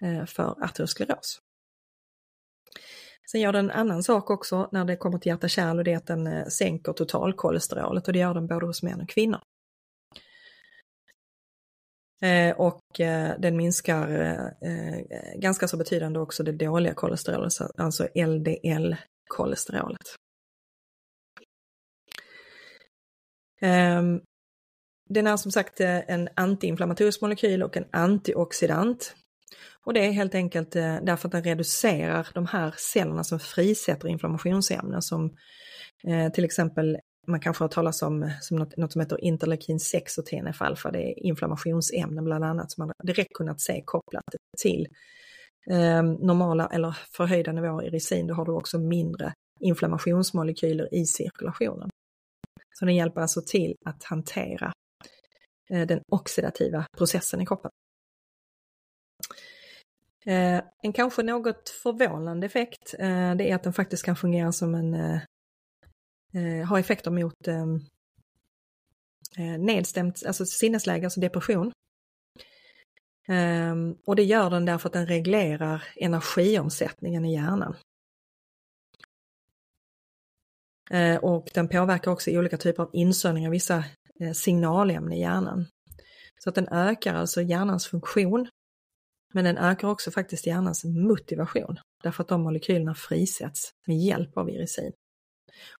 eh, 0.03 0.25
för 0.25 0.65
arterioskleros. 0.65 1.39
Sen 3.31 3.41
gör 3.41 3.53
den 3.53 3.71
en 3.71 3.77
annan 3.77 4.03
sak 4.03 4.31
också 4.31 4.69
när 4.73 4.85
det 4.85 4.97
kommer 4.97 5.19
till 5.19 5.31
hjärta-kärl 5.31 5.79
och 5.79 5.85
det 5.85 5.93
är 5.93 5.97
att 5.97 6.07
den 6.07 6.27
eh, 6.27 6.47
sänker 6.47 6.93
totalkolesterolet 6.93 8.07
och 8.07 8.13
det 8.13 8.19
gör 8.19 8.35
den 8.35 8.47
både 8.47 8.67
hos 8.67 8.83
män 8.83 9.01
och 9.01 9.09
kvinnor. 9.09 9.41
Eh, 12.23 12.57
och 12.57 13.01
eh, 13.01 13.35
den 13.39 13.57
minskar 13.57 14.07
ganska 15.37 15.69
så 15.69 15.77
betydande 15.77 16.19
också 16.19 16.43
det 16.43 16.53
dåliga 16.53 16.95
kolesterolet, 16.95 17.53
alltså 17.77 18.09
LDL-kolesterolet. 18.15 20.15
Ehm, 23.61 24.21
den 25.09 25.27
är 25.27 25.37
som 25.37 25.53
sagt 25.53 25.81
en 25.81 26.29
antiinflammatorisk 26.35 27.21
molekyl 27.21 27.63
och 27.63 27.77
en 27.77 27.87
antioxidant. 27.91 29.15
Och 29.87 29.95
det 29.95 30.07
är 30.07 30.13
helt 30.13 30.35
enkelt 30.35 30.77
eh, 30.77 30.97
därför 31.03 31.29
att 31.29 31.33
den 31.33 31.45
reducerar 31.45 32.29
de 32.35 32.47
här 32.47 32.75
cellerna 32.77 33.25
som 33.25 33.39
frisätter 33.39 34.09
inflammationsämnen 34.09 35.03
som 35.03 35.37
eh, 36.09 36.33
till 36.33 36.45
exempel 36.45 36.99
man 37.27 37.41
kanske 37.41 37.65
har 37.65 37.69
talat 37.69 38.03
om 38.03 38.23
eh, 38.23 38.31
som 38.41 38.57
något, 38.57 38.77
något 38.77 38.93
som 38.93 39.01
heter 39.01 39.25
interleukin 39.25 39.81
6 39.81 40.19
och 40.19 40.27
TNF-alfa. 40.27 40.91
Det 40.91 40.99
är 40.99 41.27
inflammationsämnen 41.27 42.25
bland 42.25 42.45
annat 42.45 42.73
som 42.73 42.87
man 42.87 42.93
direkt 43.03 43.33
kunnat 43.33 43.61
se 43.61 43.83
kopplat 43.85 44.25
till 44.59 44.89
eh, 45.71 46.03
normala 46.03 46.69
eller 46.73 46.97
förhöjda 47.17 47.53
nivåer 47.53 47.85
i 47.87 47.91
risin. 47.91 48.27
Då 48.27 48.35
har 48.35 48.45
du 48.45 48.53
också 48.53 48.79
mindre 48.79 49.33
inflammationsmolekyler 49.61 50.95
i 50.95 51.07
cirkulationen. 51.07 51.91
Så 52.75 52.85
den 52.85 52.95
hjälper 52.95 53.21
alltså 53.21 53.43
till 53.47 53.77
att 53.85 54.05
hantera 54.05 54.73
eh, 55.71 55.87
den 55.87 56.01
oxidativa 56.09 56.87
processen 56.99 57.41
i 57.41 57.47
kroppen. 57.47 57.71
Eh, 60.27 60.63
en 60.83 60.93
kanske 60.93 61.23
något 61.23 61.69
förvånande 61.69 62.47
effekt 62.47 62.95
eh, 62.99 63.35
det 63.35 63.51
är 63.51 63.55
att 63.55 63.63
den 63.63 63.73
faktiskt 63.73 64.05
kan 64.05 64.17
fungera 64.17 64.53
som 64.53 64.75
en, 64.75 64.95
eh, 64.95 65.21
eh, 66.35 66.69
ha 66.69 66.79
effekter 66.79 67.11
mot 67.11 67.49
ehm, 67.49 67.81
eh, 69.37 69.59
nedstämt, 69.59 70.23
alltså 70.27 70.47
sinnesläge, 70.47 71.07
alltså 71.07 71.21
depression. 71.21 71.73
Ehm, 73.29 73.97
och 74.07 74.17
det 74.17 74.23
gör 74.23 74.51
den 74.51 74.65
därför 74.65 74.89
att 74.89 74.93
den 74.93 75.07
reglerar 75.07 75.85
energiomsättningen 75.97 77.25
i 77.25 77.35
hjärnan. 77.35 77.77
Eh, 80.91 81.17
och 81.17 81.49
den 81.55 81.69
påverkar 81.69 82.11
också 82.11 82.31
i 82.31 82.39
olika 82.39 82.57
typer 82.57 82.83
av 82.83 82.91
insöndring 82.93 83.47
av 83.47 83.51
vissa 83.51 83.85
eh, 84.21 84.33
signalämnen 84.33 85.13
i 85.13 85.21
hjärnan. 85.21 85.67
Så 86.39 86.49
att 86.49 86.55
den 86.55 86.69
ökar 86.69 87.15
alltså 87.15 87.43
hjärnans 87.43 87.87
funktion. 87.87 88.49
Men 89.37 89.45
den 89.45 89.59
ökar 89.59 89.89
också 89.89 90.11
faktiskt 90.11 90.47
hjärnans 90.47 90.85
motivation. 90.85 91.79
Därför 92.03 92.23
att 92.23 92.29
de 92.29 92.43
molekylerna 92.43 92.95
frisätts 92.95 93.71
med 93.87 93.99
hjälp 93.99 94.37
av 94.37 94.51
irisin. 94.51 94.93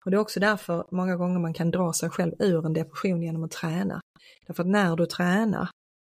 Och 0.05 0.11
det 0.11 0.17
är 0.17 0.19
också 0.19 0.41
därför 0.41 0.87
många 0.91 1.17
gånger 1.17 1.39
man 1.39 1.55
kan 1.55 1.71
dra 1.71 1.93
sig 1.93 2.11
själv 2.11 2.33
ur 2.39 2.67
en 2.67 2.73
depression 2.73 3.23
genom 3.23 3.45
att 3.45 3.51
träna. 3.51 4.01
Därför 4.47 4.63
att 4.63 4.69
när 4.69 4.97
du 4.97 5.07
tränar 5.07 5.69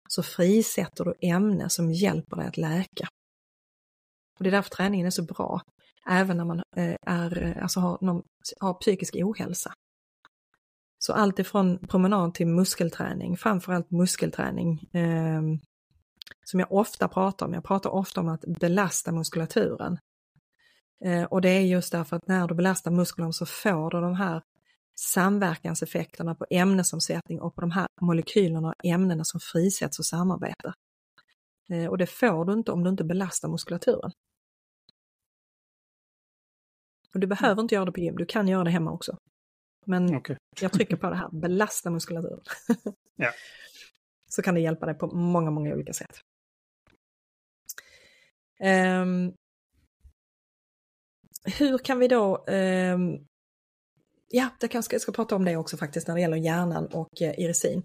så 0.09 0.23
frisätter 0.23 1.05
du 1.05 1.15
ämnen 1.21 1.71
som 1.71 1.93
hjälper 1.93 2.37
dig 2.37 2.47
att 2.47 2.57
läka. 2.57 3.09
Och 4.39 4.45
det 4.45 4.49
är 4.51 4.53
därför 4.53 4.71
träningen 4.71 5.07
är 5.07 5.11
så 5.11 5.23
bra 5.23 5.61
även 6.09 6.37
när 6.37 6.45
man 6.45 6.63
eh, 6.77 6.97
är, 7.07 7.43
eh, 7.43 7.63
alltså 7.63 7.81
har, 7.81 7.99
någon, 8.01 8.23
har 8.61 8.75
psykisk 8.75 9.17
ohälsa. 9.17 9.73
Så 10.99 11.13
allt 11.13 11.39
ifrån 11.39 11.79
promenad 11.79 12.35
till 12.35 12.47
muskelträning, 12.47 13.37
framförallt 13.37 13.91
muskelträning, 13.91 14.81
eh, 14.93 15.43
som 16.51 16.61
jag 16.61 16.73
ofta 16.73 17.09
pratar 17.09 17.47
om. 17.47 17.55
Jag 17.55 17.65
pratar 17.65 17.91
ofta 17.91 18.21
om 18.21 18.29
att 18.29 18.41
belasta 18.41 19.13
muskulaturen. 19.13 19.99
Eh, 21.05 21.25
och 21.25 21.41
det 21.41 21.49
är 21.49 21.61
just 21.61 21.93
därför 21.93 22.17
att 22.17 22.29
när 22.29 22.49
du 22.49 22.55
belastar 22.55 22.91
musklerna 22.91 23.33
så 23.33 23.47
får 23.47 23.91
du 23.91 24.01
de 24.01 24.15
här 24.15 24.43
samverkanseffekterna 25.01 26.35
på 26.35 26.47
ämnesomsättning 26.51 27.41
och 27.41 27.55
på 27.55 27.61
de 27.61 27.71
här 27.71 27.87
molekylerna 28.01 28.69
och 28.69 28.75
ämnena 28.85 29.25
som 29.25 29.41
frisätts 29.41 29.99
och 29.99 30.07
samarbetar. 30.07 30.75
Eh, 31.71 31.87
och 31.87 31.99
det 31.99 32.07
får 32.07 32.45
du 32.45 32.53
inte 32.53 32.73
om 32.73 32.85
du 32.85 32.91
inte 32.91 33.05
belastar 33.05 33.49
muskulaturen. 33.49 34.11
Och 37.15 37.21
du 37.21 37.27
behöver 37.27 37.63
inte 37.63 37.75
göra 37.75 37.85
det 37.85 37.93
på 37.93 38.01
gym, 38.01 38.17
du 38.17 38.27
kan 38.27 38.49
göra 38.49 38.65
det 38.65 38.71
hemma 38.71 38.93
också. 38.93 39.17
Men 39.87 40.17
okay. 40.17 40.37
jag 40.61 40.73
trycker 40.73 40.97
på 40.97 41.11
det 41.11 41.17
här, 41.17 41.29
belasta 41.31 41.91
muskulaturen. 41.91 42.41
ja. 43.17 43.31
Så 44.29 44.43
kan 44.43 44.55
det 44.55 44.61
hjälpa 44.61 44.87
dig 44.87 44.95
på 44.95 45.07
många, 45.07 45.51
många 45.51 45.75
olika 45.75 45.93
sätt. 45.93 46.21
Um, 48.65 49.35
hur 51.59 51.79
kan 51.79 51.99
vi 51.99 52.09
då 52.09 52.45
um, 52.47 53.27
Ja, 54.29 54.49
det 54.61 54.69
kanske 54.69 54.95
jag 54.95 55.03
ska 55.03 55.13
prata 55.13 55.37
om 55.37 55.45
det 55.45 55.57
också 55.57 55.77
faktiskt 55.77 56.09
när 56.09 56.15
det 56.15 56.21
gäller 56.21 56.37
hjärnan 56.37 56.87
och 56.87 57.23
eh, 57.23 57.39
irisin. 57.39 57.83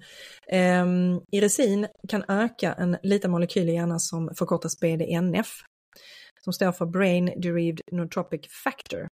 Eh, 0.48 0.86
irisin 1.32 1.88
kan 2.08 2.24
öka 2.28 2.74
en 2.74 2.98
liten 3.04 3.32
molekyl 3.32 3.70
i 3.70 3.74
hjärnan 3.74 4.00
som 4.00 4.36
förkortas 4.36 4.80
BDNF, 4.80 5.48
som 6.44 6.54
står 6.54 6.72
för 6.72 6.86
Brain 6.86 7.26
Derived 7.26 7.82
Nootropic 7.92 8.42
Factor. 8.64 9.08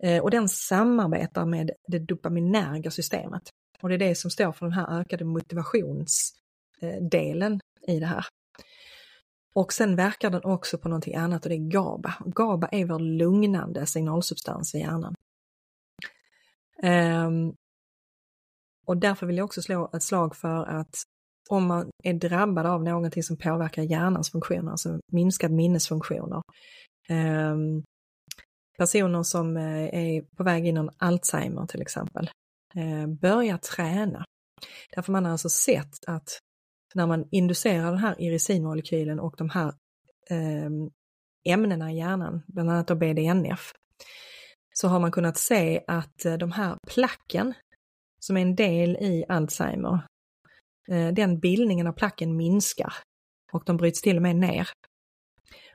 Eh, 0.00 0.22
och 0.22 0.30
den 0.30 0.48
samarbetar 0.48 1.46
med 1.46 1.70
det 1.88 1.98
dopaminerga 1.98 2.90
systemet. 2.90 3.42
Och 3.82 3.88
det 3.88 3.94
är 3.94 3.98
det 3.98 4.14
som 4.14 4.30
står 4.30 4.52
för 4.52 4.66
den 4.66 4.72
här 4.72 5.00
ökade 5.00 5.24
motivationsdelen 5.24 7.60
eh, 7.88 7.94
i 7.94 8.00
det 8.00 8.06
här. 8.06 8.24
Och 9.56 9.72
sen 9.72 9.96
verkar 9.96 10.30
den 10.30 10.44
också 10.44 10.78
på 10.78 10.88
någonting 10.88 11.14
annat 11.14 11.44
och 11.44 11.48
det 11.48 11.54
är 11.54 11.70
GABA. 11.70 12.14
GABA 12.26 12.68
är 12.72 12.84
vår 12.84 12.98
lugnande 12.98 13.86
signalsubstans 13.86 14.74
i 14.74 14.78
hjärnan. 14.78 15.14
Um, 16.82 17.54
och 18.86 18.96
därför 18.96 19.26
vill 19.26 19.36
jag 19.36 19.44
också 19.44 19.62
slå 19.62 19.90
ett 19.92 20.02
slag 20.02 20.36
för 20.36 20.64
att 20.64 20.94
om 21.50 21.66
man 21.66 21.90
är 22.04 22.14
drabbad 22.14 22.66
av 22.66 22.82
någonting 22.82 23.22
som 23.22 23.36
påverkar 23.36 23.82
hjärnans 23.82 24.30
funktioner, 24.30 24.70
alltså 24.70 25.00
minskad 25.12 25.50
minnesfunktioner, 25.50 26.42
um, 27.08 27.84
personer 28.78 29.22
som 29.22 29.56
eh, 29.56 29.94
är 29.94 30.36
på 30.36 30.44
väg 30.44 30.66
in 30.66 30.76
i 30.76 30.88
Alzheimer 30.98 31.66
till 31.66 31.82
exempel, 31.82 32.30
eh, 32.74 33.06
börja 33.06 33.58
träna. 33.58 34.24
Därför 34.94 35.12
man 35.12 35.24
har 35.24 35.32
alltså 35.32 35.48
sett 35.48 36.04
att 36.06 36.38
när 36.96 37.06
man 37.06 37.28
inducerar 37.30 37.90
den 37.90 37.98
här 37.98 38.20
irisinmolekylen 38.20 39.20
och 39.20 39.34
de 39.38 39.50
här 39.50 39.72
eh, 40.30 40.70
ämnena 41.48 41.92
i 41.92 41.96
hjärnan, 41.96 42.42
bland 42.46 42.70
annat 42.70 42.88
då 42.88 42.94
BDNF, 42.94 43.72
så 44.74 44.88
har 44.88 45.00
man 45.00 45.12
kunnat 45.12 45.36
se 45.36 45.84
att 45.86 46.24
eh, 46.24 46.34
de 46.34 46.52
här 46.52 46.76
placken 46.94 47.54
som 48.20 48.36
är 48.36 48.42
en 48.42 48.54
del 48.54 48.96
i 48.96 49.24
Alzheimer, 49.28 50.06
eh, 50.90 51.08
den 51.08 51.38
bildningen 51.38 51.86
av 51.86 51.92
placken 51.92 52.36
minskar 52.36 52.92
och 53.52 53.62
de 53.66 53.76
bryts 53.76 54.02
till 54.02 54.16
och 54.16 54.22
med 54.22 54.36
ner. 54.36 54.68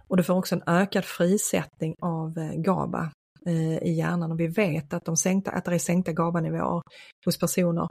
Och 0.07 0.17
du 0.17 0.23
får 0.23 0.33
också 0.33 0.55
en 0.55 0.63
ökad 0.67 1.05
frisättning 1.05 1.95
av 2.01 2.37
eh, 2.37 2.53
GABA 2.53 3.11
eh, 3.45 3.77
i 3.77 3.91
hjärnan 3.91 4.31
och 4.31 4.39
vi 4.39 4.47
vet 4.47 4.93
att, 4.93 5.05
de 5.05 5.17
sänkta, 5.17 5.51
att 5.51 5.65
det 5.65 5.75
är 5.75 5.79
sänkta 5.79 6.11
GABA-nivåer 6.11 6.81
hos 7.25 7.39
personer 7.39 7.89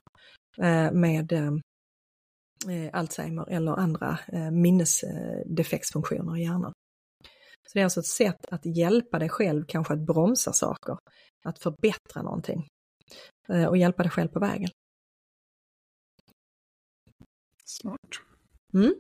eh, 0.62 0.92
med 0.92 1.32
Alzheimer 2.92 3.50
eller 3.50 3.72
andra 3.72 4.18
minnesdefektsfunktioner 4.52 6.36
i 6.36 6.42
hjärnan. 6.42 6.72
Så 7.70 7.78
det 7.78 7.80
är 7.80 7.84
alltså 7.84 8.00
ett 8.00 8.06
sätt 8.06 8.46
att 8.50 8.66
hjälpa 8.66 9.18
dig 9.18 9.28
själv, 9.28 9.64
kanske 9.68 9.94
att 9.94 10.00
bromsa 10.00 10.52
saker, 10.52 10.98
att 11.44 11.58
förbättra 11.58 12.22
någonting 12.22 12.68
eh, 13.48 13.64
och 13.64 13.76
hjälpa 13.76 14.02
dig 14.02 14.10
själv 14.12 14.28
på 14.28 14.40
vägen. 14.40 14.70
Smart. 17.64 18.00
Mm. 18.74 18.94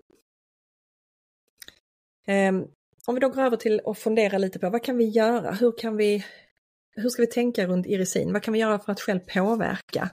Um, 2.28 2.70
om 3.06 3.14
vi 3.14 3.20
då 3.20 3.28
går 3.28 3.42
över 3.42 3.56
till 3.56 3.80
att 3.84 3.98
fundera 3.98 4.38
lite 4.38 4.58
på 4.58 4.70
vad 4.70 4.84
kan 4.84 4.96
vi 4.96 5.04
göra? 5.04 5.52
Hur 5.52 5.78
kan 5.78 5.96
vi, 5.96 6.24
hur 6.90 7.08
ska 7.08 7.22
vi 7.22 7.26
tänka 7.26 7.66
runt 7.66 7.86
irisin? 7.86 8.32
Vad 8.32 8.42
kan 8.42 8.52
vi 8.52 8.60
göra 8.60 8.78
för 8.78 8.92
att 8.92 9.00
själv 9.00 9.20
påverka 9.20 10.10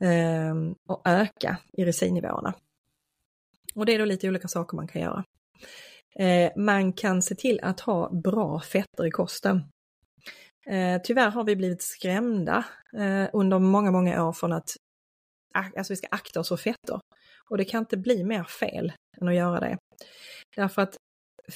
Ehm, 0.00 0.74
och 0.88 1.02
öka 1.04 1.58
irisinnivåerna? 1.72 2.54
Och 3.74 3.86
det 3.86 3.94
är 3.94 3.98
då 3.98 4.04
lite 4.04 4.28
olika 4.28 4.48
saker 4.48 4.76
man 4.76 4.88
kan 4.88 5.02
göra. 5.02 5.24
Eh, 6.18 6.52
man 6.56 6.92
kan 6.92 7.22
se 7.22 7.34
till 7.34 7.60
att 7.62 7.80
ha 7.80 8.10
bra 8.10 8.60
fetter 8.60 9.06
i 9.06 9.10
kosten. 9.10 9.62
Eh, 10.66 11.00
tyvärr 11.04 11.30
har 11.30 11.44
vi 11.44 11.56
blivit 11.56 11.82
skrämda 11.82 12.64
eh, 12.96 13.28
under 13.32 13.58
många, 13.58 13.90
många 13.90 14.26
år 14.28 14.32
från 14.32 14.52
att 14.52 14.76
alltså 15.54 15.92
vi 15.92 15.96
ska 15.96 16.06
akta 16.10 16.40
oss 16.40 16.48
för 16.48 16.56
fetter. 16.56 17.00
Och 17.50 17.58
det 17.58 17.64
kan 17.64 17.78
inte 17.82 17.96
bli 17.96 18.24
mer 18.24 18.44
fel 18.44 18.92
än 19.20 19.28
att 19.28 19.34
göra 19.34 19.60
det. 19.60 19.78
Därför 20.56 20.82
att 20.82 20.96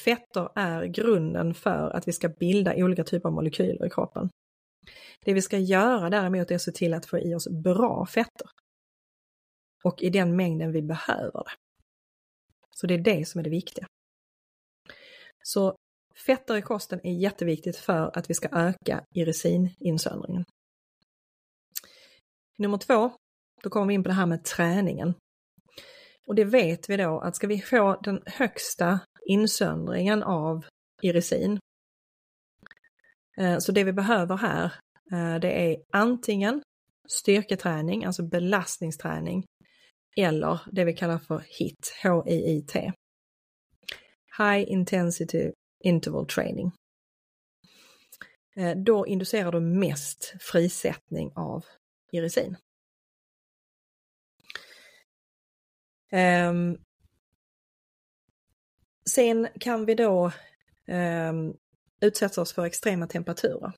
fetter 0.04 0.48
är 0.54 0.84
grunden 0.84 1.54
för 1.54 1.90
att 1.96 2.08
vi 2.08 2.12
ska 2.12 2.28
bilda 2.28 2.74
olika 2.76 3.04
typer 3.04 3.28
av 3.28 3.34
molekyler 3.34 3.86
i 3.86 3.90
kroppen. 3.90 4.28
Det 5.24 5.34
vi 5.34 5.42
ska 5.42 5.58
göra 5.58 6.10
däremot 6.10 6.50
är 6.50 6.54
att 6.54 6.62
se 6.62 6.72
till 6.72 6.94
att 6.94 7.06
få 7.06 7.18
i 7.18 7.34
oss 7.34 7.48
bra 7.48 8.06
fetter. 8.06 8.48
Och 9.84 10.02
i 10.02 10.10
den 10.10 10.36
mängden 10.36 10.72
vi 10.72 10.82
behöver 10.82 11.44
det. 11.44 11.50
Så 12.70 12.86
det 12.86 12.94
är 12.94 12.98
det 12.98 13.28
som 13.28 13.38
är 13.38 13.42
det 13.44 13.50
viktiga. 13.50 13.86
Så 15.42 15.76
fetter 16.26 16.56
i 16.56 16.62
kosten 16.62 17.00
är 17.02 17.12
jätteviktigt 17.12 17.76
för 17.76 18.18
att 18.18 18.30
vi 18.30 18.34
ska 18.34 18.48
öka 18.52 19.04
irisininsöndringen. 19.14 20.44
Nummer 22.58 22.78
två, 22.78 23.10
då 23.62 23.70
kommer 23.70 23.86
vi 23.86 23.94
in 23.94 24.02
på 24.02 24.08
det 24.08 24.14
här 24.14 24.26
med 24.26 24.44
träningen. 24.44 25.14
Och 26.26 26.34
det 26.34 26.44
vet 26.44 26.90
vi 26.90 26.96
då 26.96 27.20
att 27.20 27.36
ska 27.36 27.46
vi 27.46 27.60
få 27.60 28.00
den 28.02 28.22
högsta 28.26 29.00
insöndringen 29.26 30.22
av 30.22 30.64
irisin, 31.02 31.58
Eh, 33.38 33.58
så 33.58 33.72
det 33.72 33.84
vi 33.84 33.92
behöver 33.92 34.36
här, 34.36 34.72
eh, 35.12 35.40
det 35.40 35.72
är 35.72 35.76
antingen 35.92 36.62
styrketräning, 37.08 38.04
alltså 38.04 38.22
belastningsträning, 38.22 39.44
eller 40.16 40.60
det 40.72 40.84
vi 40.84 40.92
kallar 40.92 41.18
för 41.18 41.44
HIT, 41.58 41.92
H-I-I-T. 42.02 42.92
High 44.38 44.72
Intensity 44.72 45.52
Interval 45.84 46.26
Training. 46.26 46.72
Eh, 48.56 48.76
då 48.76 49.06
inducerar 49.06 49.52
du 49.52 49.60
mest 49.60 50.34
frisättning 50.40 51.32
av 51.34 51.64
irisin. 52.12 52.56
Ehm, 56.10 56.78
sen 59.10 59.48
kan 59.60 59.84
vi 59.84 59.94
då 59.94 60.32
ehm, 60.86 61.54
utsätter 62.00 62.42
oss 62.42 62.52
för 62.52 62.64
extrema 62.64 63.06
temperaturer. 63.06 63.72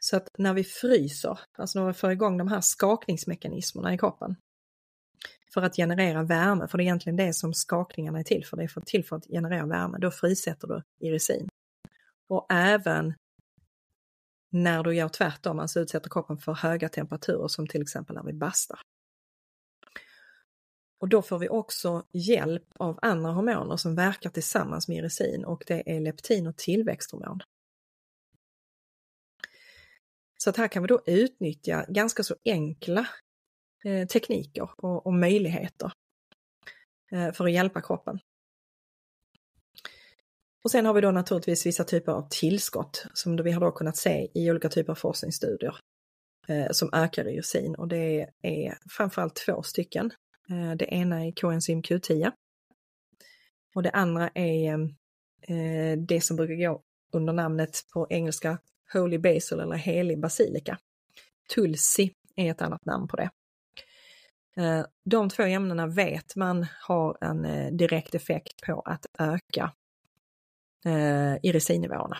Så 0.00 0.16
att 0.16 0.28
när 0.38 0.54
vi 0.54 0.64
fryser, 0.64 1.38
alltså 1.52 1.80
när 1.80 1.86
vi 1.86 1.92
får 1.92 2.12
igång 2.12 2.38
de 2.38 2.48
här 2.48 2.60
skakningsmekanismerna 2.60 3.94
i 3.94 3.98
kroppen, 3.98 4.36
för 5.54 5.62
att 5.62 5.76
generera 5.76 6.22
värme, 6.22 6.68
för 6.68 6.78
det 6.78 6.82
är 6.82 6.84
egentligen 6.84 7.16
det 7.16 7.34
som 7.34 7.54
skakningarna 7.54 8.18
är 8.18 8.24
till 8.24 8.46
för. 8.46 8.56
Det 8.56 8.62
är 8.62 8.68
för, 8.68 8.80
till 8.80 9.04
för 9.04 9.16
att 9.16 9.26
generera 9.26 9.66
värme. 9.66 9.98
Då 9.98 10.10
frisätter 10.10 10.68
du 10.68 10.82
irisin. 11.06 11.48
Och 12.28 12.46
även 12.50 13.14
när 14.50 14.82
du 14.82 14.94
gör 14.94 15.08
tvärtom, 15.08 15.58
alltså 15.58 15.80
utsätter 15.80 16.10
kroppen 16.10 16.38
för 16.38 16.52
höga 16.52 16.88
temperaturer 16.88 17.48
som 17.48 17.66
till 17.66 17.82
exempel 17.82 18.16
när 18.16 18.22
vi 18.22 18.32
bastar. 18.32 18.80
Och 21.00 21.08
då 21.08 21.22
får 21.22 21.38
vi 21.38 21.48
också 21.48 22.06
hjälp 22.12 22.64
av 22.78 22.98
andra 23.02 23.30
hormoner 23.30 23.76
som 23.76 23.94
verkar 23.94 24.30
tillsammans 24.30 24.88
med 24.88 24.96
irisin 24.96 25.44
och 25.44 25.64
det 25.66 25.96
är 25.96 26.00
leptin 26.00 26.46
och 26.46 26.56
tillväxthormon. 26.56 27.40
Så 30.38 30.50
att 30.50 30.56
här 30.56 30.68
kan 30.68 30.82
vi 30.82 30.86
då 30.86 31.02
utnyttja 31.06 31.84
ganska 31.88 32.22
så 32.22 32.36
enkla 32.44 33.06
eh, 33.84 34.06
tekniker 34.06 34.70
och, 34.76 35.06
och 35.06 35.14
möjligheter 35.14 35.92
eh, 37.12 37.32
för 37.32 37.44
att 37.44 37.52
hjälpa 37.52 37.80
kroppen. 37.80 38.18
Och 40.64 40.70
sen 40.70 40.86
har 40.86 40.94
vi 40.94 41.00
då 41.00 41.10
naturligtvis 41.10 41.66
vissa 41.66 41.84
typer 41.84 42.12
av 42.12 42.28
tillskott 42.30 43.06
som 43.14 43.36
vi 43.36 43.52
har 43.52 43.60
då 43.60 43.72
kunnat 43.72 43.96
se 43.96 44.28
i 44.34 44.50
olika 44.50 44.68
typer 44.68 44.92
av 44.92 44.96
forskningsstudier 44.96 45.76
eh, 46.48 46.70
som 46.70 46.90
ökar 46.92 47.28
irisin 47.28 47.74
och 47.74 47.88
det 47.88 48.28
är 48.42 48.78
framförallt 48.90 49.34
två 49.34 49.62
stycken. 49.62 50.12
Eh, 50.50 50.74
det 50.74 50.84
ena 50.84 51.26
är 51.26 51.32
koenzym 51.32 51.82
Q10 51.82 52.32
och 53.74 53.82
det 53.82 53.90
andra 53.90 54.30
är 54.34 54.74
eh, 55.42 55.98
det 55.98 56.20
som 56.20 56.36
brukar 56.36 56.54
gå 56.54 56.82
under 57.12 57.32
namnet 57.32 57.84
på 57.92 58.06
engelska 58.10 58.58
Holy 58.92 59.18
Basil 59.18 59.60
eller 59.60 59.76
helig 59.76 60.20
basilika. 60.20 60.78
Tulsi 61.54 62.12
är 62.36 62.50
ett 62.50 62.62
annat 62.62 62.84
namn 62.84 63.08
på 63.08 63.16
det. 63.16 63.30
Eh, 64.56 64.86
de 65.04 65.28
två 65.28 65.42
ämnena 65.42 65.86
vet 65.86 66.36
man 66.36 66.66
har 66.80 67.18
en 67.20 67.76
direkt 67.76 68.14
effekt 68.14 68.62
på 68.66 68.80
att 68.80 69.06
öka 69.18 69.72
irisinivåerna. 71.42 72.18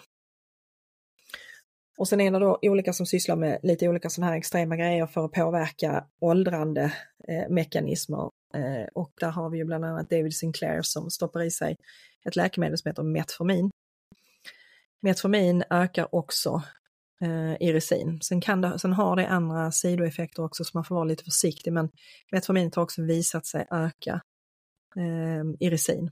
Och 1.99 2.09
sen 2.09 2.21
är 2.21 2.31
det 2.31 2.39
då 2.39 2.59
olika 2.63 2.93
som 2.93 3.07
sysslar 3.07 3.37
med 3.37 3.61
lite 3.63 3.89
olika 3.89 4.11
sådana 4.11 4.31
här 4.31 4.39
extrema 4.39 4.77
grejer 4.77 5.07
för 5.07 5.25
att 5.25 5.33
påverka 5.33 6.05
åldrande 6.21 6.93
Eh, 7.31 7.49
mekanismer. 7.49 8.31
Eh, 8.55 8.87
och 8.95 9.13
där 9.21 9.31
har 9.31 9.51
vi 9.51 9.59
ju 9.59 9.65
bland 9.65 9.85
annat 9.85 10.11
David 10.11 10.37
Sinclair 10.37 10.83
som 10.83 11.11
stoppar 11.11 11.43
i 11.43 11.51
sig 11.51 11.77
ett 12.25 12.37
läkemedel 12.37 12.79
som 12.79 12.89
heter 12.89 13.03
Metformin. 13.03 13.71
Metformin 15.03 15.65
ökar 15.71 16.15
också 16.15 16.63
eh, 17.21 17.69
irisin. 17.69 18.21
Sen, 18.23 18.41
kan 18.41 18.61
det, 18.61 18.79
sen 18.79 18.93
har 18.93 19.17
det 19.17 19.29
andra 19.29 19.73
sidoeffekter 19.73 20.45
också 20.45 20.65
så 20.65 20.71
man 20.75 20.85
får 20.85 20.95
vara 20.95 21.05
lite 21.05 21.25
försiktig 21.25 21.73
men 21.73 21.91
metformin 22.33 22.71
har 22.75 22.83
också 22.83 23.03
visat 23.03 23.47
sig 23.47 23.67
öka 23.71 24.21
eh, 24.97 25.45
irisin. 25.61 26.11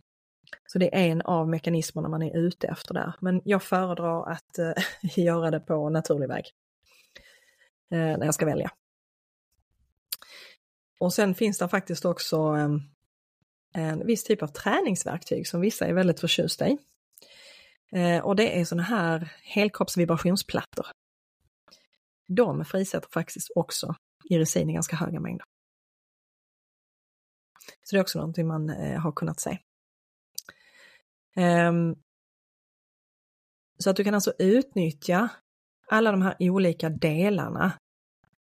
Så 0.66 0.78
det 0.78 0.94
är 0.94 1.08
en 1.08 1.22
av 1.22 1.48
mekanismerna 1.48 2.08
man 2.08 2.22
är 2.22 2.36
ute 2.36 2.66
efter 2.68 2.94
där. 2.94 3.14
Men 3.20 3.42
jag 3.44 3.62
föredrar 3.62 4.30
att 4.32 4.58
eh, 4.58 4.72
göra 5.24 5.50
det 5.50 5.60
på 5.60 5.90
naturlig 5.90 6.28
väg. 6.28 6.44
Eh, 7.90 8.18
när 8.18 8.24
jag 8.24 8.34
ska 8.34 8.46
välja. 8.46 8.70
Och 10.98 11.12
sen 11.12 11.34
finns 11.34 11.58
det 11.58 11.68
faktiskt 11.68 12.04
också 12.04 12.36
en, 12.36 12.90
en 13.74 14.06
viss 14.06 14.24
typ 14.24 14.42
av 14.42 14.46
träningsverktyg 14.46 15.48
som 15.48 15.60
vissa 15.60 15.86
är 15.86 15.92
väldigt 15.92 16.20
förtjusta 16.20 16.68
i. 16.68 16.78
Eh, 17.92 18.24
och 18.24 18.36
det 18.36 18.60
är 18.60 18.64
sådana 18.64 18.82
här 18.82 19.32
helkroppsvibrationsplattor. 19.42 20.86
De 22.28 22.64
frisätter 22.64 23.08
faktiskt 23.12 23.50
också 23.54 23.94
irisin 24.24 24.70
i 24.70 24.72
ganska 24.72 24.96
höga 24.96 25.20
mängder. 25.20 25.44
Så 27.82 27.96
det 27.96 27.98
är 27.98 28.02
också 28.02 28.18
någonting 28.18 28.46
man 28.46 28.70
eh, 28.70 29.00
har 29.00 29.12
kunnat 29.12 29.40
se. 29.40 29.58
Um, 31.36 31.96
så 33.78 33.90
att 33.90 33.96
du 33.96 34.04
kan 34.04 34.14
alltså 34.14 34.32
utnyttja 34.38 35.28
alla 35.86 36.10
de 36.10 36.22
här 36.22 36.36
olika 36.40 36.88
delarna 36.88 37.72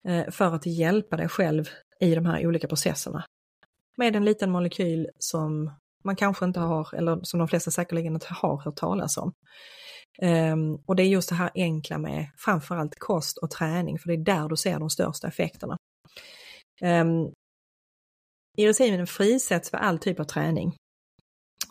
eh, 0.08 0.30
för 0.32 0.56
att 0.56 0.66
hjälpa 0.66 1.18
dig 1.18 1.30
själv 1.30 1.70
i 2.00 2.16
de 2.16 2.26
här 2.26 2.48
olika 2.48 2.68
processerna. 2.68 3.24
Med 3.98 4.16
en 4.16 4.26
liten 4.26 4.52
molekyl 4.52 5.10
som 5.20 5.72
man 6.04 6.16
kanske 6.16 6.46
inte 6.46 6.60
har, 6.60 6.96
eller 6.96 7.20
som 7.24 7.40
de 7.40 7.48
flesta 7.48 7.72
säkerligen 7.72 8.14
inte 8.14 8.28
har 8.30 8.58
hört 8.58 8.76
talas 8.76 9.18
om. 9.18 9.34
Um, 10.22 10.76
och 10.86 10.96
det 10.96 11.04
är 11.04 11.08
just 11.08 11.30
det 11.30 11.36
här 11.36 11.52
enkla 11.56 11.98
med 11.98 12.28
framförallt 12.38 13.00
kost 13.00 13.38
och 13.38 13.52
träning, 13.52 14.00
för 14.00 14.08
det 14.08 14.14
är 14.14 14.18
där 14.18 14.50
du 14.50 14.58
ser 14.58 14.80
de 14.80 14.90
största 14.90 15.28
effekterna. 15.28 15.78
Ehm, 16.82 17.08
um, 17.08 17.34
irisinen 18.58 19.08
frisätts 19.08 19.70
för 19.70 19.78
all 19.78 20.00
typ 20.00 20.20
av 20.20 20.24
träning. 20.24 20.76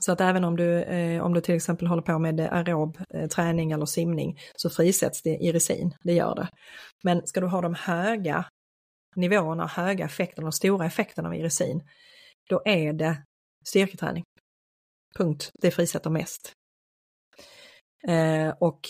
Så 0.01 0.13
att 0.13 0.21
även 0.21 0.45
om 0.45 0.57
du, 0.57 0.83
eh, 0.83 1.23
om 1.23 1.35
du 1.35 1.41
till 1.41 1.55
exempel 1.55 1.87
håller 1.87 2.03
på 2.03 2.19
med 2.19 2.41
aerob 2.41 2.99
eh, 3.15 3.29
träning 3.29 3.73
eller 3.73 3.87
simning 3.87 4.39
så 4.57 4.71
frisätts 4.71 5.23
det 5.23 5.31
irisin, 5.31 5.95
det 6.03 6.13
gör 6.13 6.35
det. 6.35 6.49
Men 7.05 7.27
ska 7.27 7.41
du 7.41 7.47
ha 7.47 7.61
de 7.61 7.75
höga 7.75 8.45
nivåerna, 9.17 9.67
höga 9.67 10.05
effekterna, 10.05 10.47
de 10.47 10.53
stora 10.53 10.87
effekterna 10.87 11.29
av 11.29 11.35
irisin, 11.35 11.89
då 12.49 12.63
är 12.65 12.93
det 12.93 13.23
styrketräning. 13.65 14.25
Punkt, 15.15 15.51
det 15.55 15.71
frisätter 15.71 16.11
mest. 16.11 16.53
Eh, 18.09 18.55
och 18.61 18.81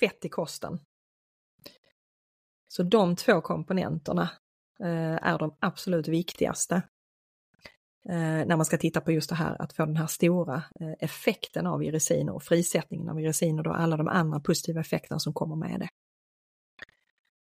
fett 0.00 0.24
i 0.24 0.28
kosten. 0.28 0.78
Så 2.68 2.82
de 2.82 3.16
två 3.16 3.40
komponenterna 3.40 4.30
eh, 4.80 5.28
är 5.28 5.38
de 5.38 5.56
absolut 5.60 6.08
viktigaste 6.08 6.74
eh, 8.08 8.46
när 8.46 8.56
man 8.56 8.64
ska 8.64 8.78
titta 8.78 9.00
på 9.00 9.12
just 9.12 9.28
det 9.28 9.34
här 9.34 9.62
att 9.62 9.72
få 9.72 9.86
den 9.86 9.96
här 9.96 10.06
stora 10.06 10.54
eh, 10.80 10.92
effekten 11.00 11.66
av 11.66 11.82
irisin 11.82 12.28
och 12.28 12.42
frisättningen 12.42 13.08
av 13.08 13.20
irisin 13.20 13.58
och 13.58 13.64
då 13.64 13.72
alla 13.72 13.96
de 13.96 14.08
andra 14.08 14.40
positiva 14.40 14.80
effekterna 14.80 15.18
som 15.18 15.32
kommer 15.32 15.56
med 15.56 15.80
det. 15.80 15.88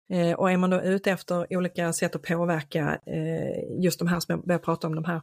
Eh, 0.09 0.33
och 0.33 0.51
är 0.51 0.57
man 0.57 0.69
då 0.69 0.81
ute 0.81 1.11
efter 1.11 1.57
olika 1.57 1.93
sätt 1.93 2.15
att 2.15 2.23
påverka 2.23 2.99
eh, 3.05 3.83
just 3.83 3.99
de 3.99 4.07
här 4.07 4.19
som 4.19 4.33
jag 4.33 4.45
börjar 4.45 4.59
prata 4.59 4.87
om, 4.87 4.95
de 4.95 5.05
här 5.05 5.21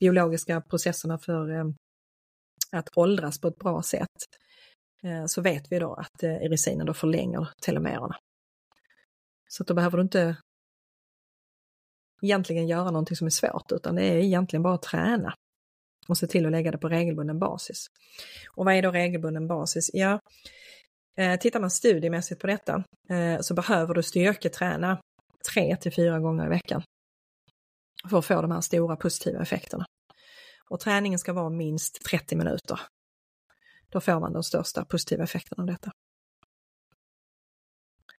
biologiska 0.00 0.60
processerna 0.60 1.18
för 1.18 1.50
eh, 1.50 1.64
att 2.72 2.88
åldras 2.96 3.40
på 3.40 3.48
ett 3.48 3.58
bra 3.58 3.82
sätt, 3.82 4.08
eh, 5.02 5.26
så 5.26 5.42
vet 5.42 5.72
vi 5.72 5.78
då 5.78 5.94
att 5.94 6.22
eh, 6.22 6.34
erisinen 6.34 6.86
då 6.86 6.94
förlänger 6.94 7.48
telomererna. 7.62 8.16
Så 9.48 9.64
då 9.64 9.74
behöver 9.74 9.96
du 9.96 10.02
inte 10.02 10.36
egentligen 12.22 12.68
göra 12.68 12.90
någonting 12.90 13.16
som 13.16 13.26
är 13.26 13.30
svårt, 13.30 13.72
utan 13.72 13.94
det 13.94 14.02
är 14.02 14.16
egentligen 14.16 14.62
bara 14.62 14.74
att 14.74 14.82
träna 14.82 15.34
och 16.08 16.18
se 16.18 16.26
till 16.26 16.46
att 16.46 16.52
lägga 16.52 16.70
det 16.70 16.78
på 16.78 16.88
regelbunden 16.88 17.38
basis. 17.38 17.86
Och 18.50 18.64
vad 18.64 18.74
är 18.74 18.82
då 18.82 18.90
regelbunden 18.90 19.46
basis? 19.46 19.90
Ja, 19.92 20.20
Eh, 21.20 21.36
tittar 21.36 21.60
man 21.60 21.70
studiemässigt 21.70 22.40
på 22.40 22.46
detta 22.46 22.84
eh, 23.08 23.40
så 23.40 23.54
behöver 23.54 23.94
du 23.94 24.02
styrketräna 24.02 25.00
tre 25.52 25.76
till 25.76 25.92
fyra 25.92 26.20
gånger 26.20 26.46
i 26.46 26.48
veckan 26.48 26.82
för 28.10 28.18
att 28.18 28.26
få 28.26 28.42
de 28.42 28.50
här 28.50 28.60
stora 28.60 28.96
positiva 28.96 29.42
effekterna. 29.42 29.86
Och 30.68 30.80
träningen 30.80 31.18
ska 31.18 31.32
vara 31.32 31.50
minst 31.50 32.04
30 32.04 32.36
minuter. 32.36 32.80
Då 33.88 34.00
får 34.00 34.20
man 34.20 34.32
de 34.32 34.42
största 34.42 34.84
positiva 34.84 35.24
effekterna 35.24 35.62
av 35.62 35.66
detta. 35.66 35.92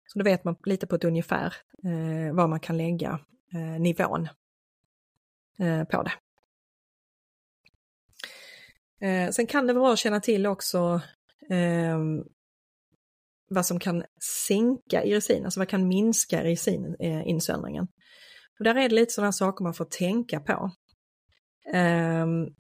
Så 0.08 0.20
då 0.20 0.26
vet 0.26 0.44
man 0.44 0.56
lite 0.66 0.88
på 0.88 0.96
ett 0.96 1.04
ungefär 1.04 1.56
eh, 1.84 2.36
var 2.36 2.48
man 2.48 2.60
kan 2.60 2.78
lägga 2.78 3.20
eh, 3.54 3.82
nivån 3.82 4.28
eh, 5.60 5.84
på 5.84 6.04
det. 6.04 6.14
Eh, 9.08 9.32
sen 9.32 9.48
kan 9.48 9.68
det 9.68 9.74
vara 9.74 9.84
bra 9.84 9.94
att 9.94 10.00
känna 10.00 10.20
till 10.20 10.46
också 10.46 11.02
ehm, 11.50 12.24
vad 13.54 13.66
som 13.66 13.80
kan 13.80 14.04
sänka 14.48 15.04
irisin, 15.04 15.46
alltså 15.46 15.60
vad 15.60 15.70
kan 15.70 15.88
minska 15.88 16.44
irisininsöndringen. 16.44 17.84
Eh, 17.84 17.90
Och 18.60 18.64
där 18.64 18.76
är 18.76 18.90
det 18.90 18.96
lite 18.96 19.14
sådana 19.14 19.32
saker 19.32 19.64
man 19.64 19.74
får 19.74 19.86
tänka 19.86 20.40
på. 20.40 20.72
Um, 21.74 22.56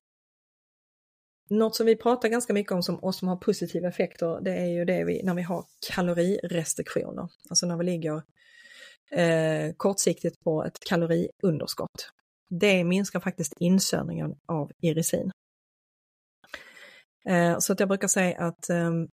något 1.49 1.75
som 1.75 1.85
vi 1.85 1.95
pratar 1.95 2.29
ganska 2.29 2.53
mycket 2.53 2.71
om 2.71 2.83
som 2.83 3.03
oss 3.03 3.17
som 3.17 3.27
har 3.27 3.35
positiva 3.35 3.87
effekter, 3.87 4.41
det 4.41 4.53
är 4.53 4.67
ju 4.67 4.85
det 4.85 5.03
vi, 5.03 5.23
när 5.23 5.33
vi 5.33 5.41
har 5.41 5.65
kalorirestriktioner, 5.95 7.27
alltså 7.49 7.65
när 7.65 7.77
vi 7.77 7.83
ligger 7.83 8.21
eh, 9.11 9.73
kortsiktigt 9.77 10.43
på 10.43 10.63
ett 10.63 10.79
kaloriunderskott. 10.79 12.09
Det 12.49 12.83
minskar 12.83 13.19
faktiskt 13.19 13.53
insöndringen 13.59 14.35
av 14.47 14.71
irisin. 14.81 15.31
Eh, 17.25 17.59
så 17.59 17.73
att 17.73 17.79
jag 17.79 17.89
brukar 17.89 18.07
säga 18.07 18.37
att 18.39 18.69
ehm, 18.69 19.07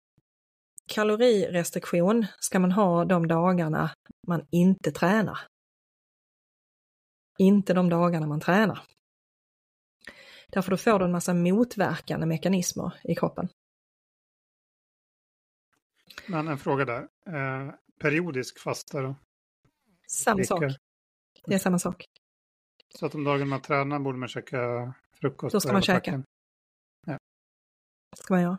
kalorirestriktion 0.88 2.26
ska 2.40 2.58
man 2.58 2.72
ha 2.72 3.04
de 3.04 3.28
dagarna 3.28 3.90
man 4.26 4.46
inte 4.50 4.92
tränar. 4.92 5.38
Inte 7.38 7.74
de 7.74 7.88
dagarna 7.88 8.26
man 8.26 8.40
tränar. 8.40 8.82
Därför 10.48 10.70
då 10.70 10.76
får 10.76 10.98
du 10.98 11.04
en 11.04 11.12
massa 11.12 11.34
motverkande 11.34 12.26
mekanismer 12.26 13.00
i 13.04 13.14
kroppen. 13.14 13.48
Men 16.26 16.48
en 16.48 16.58
fråga 16.58 16.84
där. 16.84 17.02
Eh, 17.26 17.74
periodisk 17.98 18.58
fasta 18.58 19.02
då? 19.02 19.16
Samma 20.08 20.44
sak. 20.44 20.62
Det 21.46 21.54
är 21.54 21.58
samma 21.58 21.78
sak. 21.78 22.04
Så 22.94 23.06
att 23.06 23.12
de 23.12 23.24
dagar 23.24 23.44
man 23.44 23.62
tränar 23.62 23.98
borde 23.98 24.18
man 24.18 24.28
käka 24.28 24.94
frukost? 25.12 25.52
Då 25.52 25.60
ska 25.60 25.72
man 25.72 25.82
käka. 25.82 26.22
Ja. 27.06 27.18
ska 28.16 28.34
man 28.34 28.42
göra. 28.42 28.58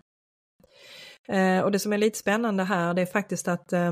Eh, 1.29 1.61
och 1.61 1.71
det 1.71 1.79
som 1.79 1.93
är 1.93 1.97
lite 1.97 2.17
spännande 2.17 2.63
här 2.63 2.93
det 2.93 3.01
är 3.01 3.05
faktiskt 3.05 3.47
att 3.47 3.73
eh, 3.73 3.91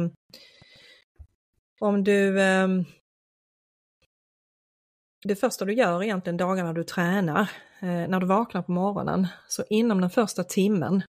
om 1.79 2.03
du 2.03 2.41
eh, 2.41 2.67
det 5.23 5.35
första 5.35 5.65
du 5.65 5.73
gör 5.73 6.03
egentligen 6.03 6.37
dagarna 6.37 6.73
du 6.73 6.83
tränar, 6.83 7.41
eh, 7.79 8.07
när 8.07 8.19
du 8.19 8.25
vaknar 8.25 8.61
på 8.61 8.71
morgonen, 8.71 9.27
så 9.47 9.63
inom 9.69 10.01
den 10.01 10.09
första 10.09 10.43
timmen 10.43 11.03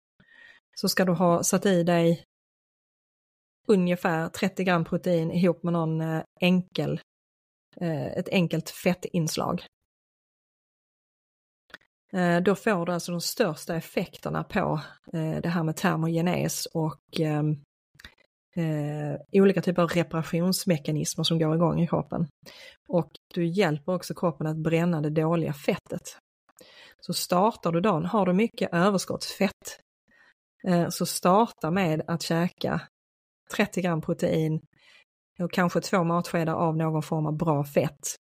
så 0.76 0.90
ska 0.90 1.06
du 1.06 1.12
ha 1.12 1.44
satt 1.44 1.66
i 1.66 1.84
dig 1.84 2.24
ungefär 3.68 4.30
30 4.30 4.64
gram 4.64 4.86
protein 4.86 5.32
ihop 5.32 5.64
med 5.64 5.74
någon 5.74 6.02
eh, 6.02 6.24
enkel, 6.42 7.00
eh, 7.82 8.08
ett 8.08 8.30
enkelt 8.30 8.70
fettinslag. 8.70 9.66
Eh, 12.16 12.42
då 12.42 12.56
får 12.56 12.86
du 12.86 12.92
alltså 12.92 13.12
de 13.12 13.22
största 13.22 13.76
effekterna 13.76 14.44
på 14.44 14.82
eh, 15.14 15.42
det 15.42 15.50
här 15.50 15.64
med 15.64 15.76
termogenes 15.76 16.66
och 16.66 17.20
ehm, 17.20 17.52
eh, 18.56 19.42
olika 19.42 19.62
typer 19.62 19.82
av 19.82 19.90
reparationsmekanismer 19.90 21.24
som 21.24 21.40
går 21.40 21.56
igång 21.56 21.82
i 21.82 21.88
kroppen. 21.88 22.28
Och 22.88 23.12
du 23.34 23.46
hjälper 23.46 23.94
också 23.96 24.14
kroppen 24.14 24.48
att 24.48 24.58
bränna 24.58 25.02
det 25.02 25.10
dåliga 25.10 25.54
fettet. 25.54 26.18
Så 27.00 27.14
startar 27.14 27.72
du 27.72 27.82
dagen, 27.82 28.06
har 28.06 28.26
du 28.26 28.34
mycket 28.34 28.74
överskottsfett, 28.74 29.80
så 30.90 31.06
starta 31.06 31.72
med 31.72 32.02
att 32.08 32.22
käka 32.22 32.82
30 33.56 33.82
gram 33.82 34.02
protein 34.02 34.62
och 35.40 35.52
kanske 35.52 35.82
två 35.82 36.04
matskedar 36.04 36.54
av 36.54 36.78
någon 36.78 37.04
form 37.04 37.26
av 37.26 37.38
bra 37.38 37.64
fett 37.64 38.16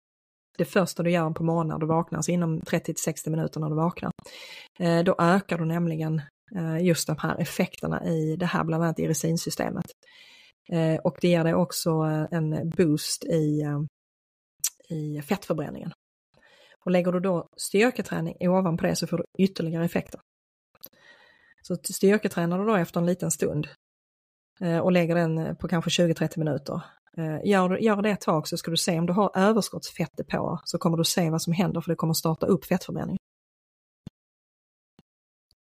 det 0.58 0.64
första 0.64 1.02
du 1.02 1.10
gör 1.10 1.30
på 1.30 1.44
morgonen 1.44 1.68
när 1.68 1.78
du 1.78 1.86
vaknar, 1.86 2.16
alltså 2.16 2.32
inom 2.32 2.60
30 2.60 2.84
till 2.84 3.02
60 3.02 3.30
minuter 3.30 3.60
när 3.60 3.68
du 3.68 3.74
vaknar. 3.74 4.12
Eh, 4.78 5.04
då 5.04 5.16
ökar 5.18 5.58
du 5.58 5.64
nämligen 5.64 6.22
eh, 6.56 6.84
just 6.86 7.06
de 7.06 7.16
här 7.18 7.40
effekterna 7.40 8.04
i 8.04 8.36
det 8.36 8.46
här, 8.46 8.64
bland 8.64 8.84
annat 8.84 8.98
i 8.98 9.08
resinsystemet. 9.08 9.86
Eh, 10.72 10.96
och 10.96 11.16
det 11.20 11.28
ger 11.28 11.44
dig 11.44 11.54
också 11.54 11.90
en 12.30 12.70
boost 12.70 13.24
i, 13.24 13.62
i 14.88 15.22
fettförbränningen. 15.22 15.92
Och 16.84 16.90
lägger 16.90 17.12
du 17.12 17.20
då 17.20 17.48
styrketräning 17.56 18.48
ovanpå 18.48 18.86
det 18.86 18.96
så 18.96 19.06
får 19.06 19.18
du 19.18 19.24
ytterligare 19.38 19.84
effekter. 19.84 20.20
Så 21.62 21.76
styrketränar 21.76 22.58
du 22.58 22.64
då 22.64 22.76
efter 22.76 23.00
en 23.00 23.06
liten 23.06 23.30
stund 23.30 23.68
och 24.82 24.92
lägger 24.92 25.14
den 25.14 25.56
på 25.56 25.68
kanske 25.68 25.90
20-30 25.90 26.38
minuter, 26.38 26.82
Eh, 27.16 27.40
gör, 27.44 27.76
gör 27.76 28.02
det 28.02 28.10
ett 28.10 28.20
tag 28.20 28.48
så 28.48 28.56
ska 28.56 28.70
du 28.70 28.76
se 28.76 28.98
om 28.98 29.06
du 29.06 29.12
har 29.12 29.30
överskottsfett 29.34 30.28
på 30.28 30.60
så 30.64 30.78
kommer 30.78 30.96
du 30.96 31.04
se 31.04 31.30
vad 31.30 31.42
som 31.42 31.52
händer 31.52 31.80
för 31.80 31.90
det 31.90 31.96
kommer 31.96 32.14
starta 32.14 32.46
upp 32.46 32.64
fettförbränning. 32.64 33.16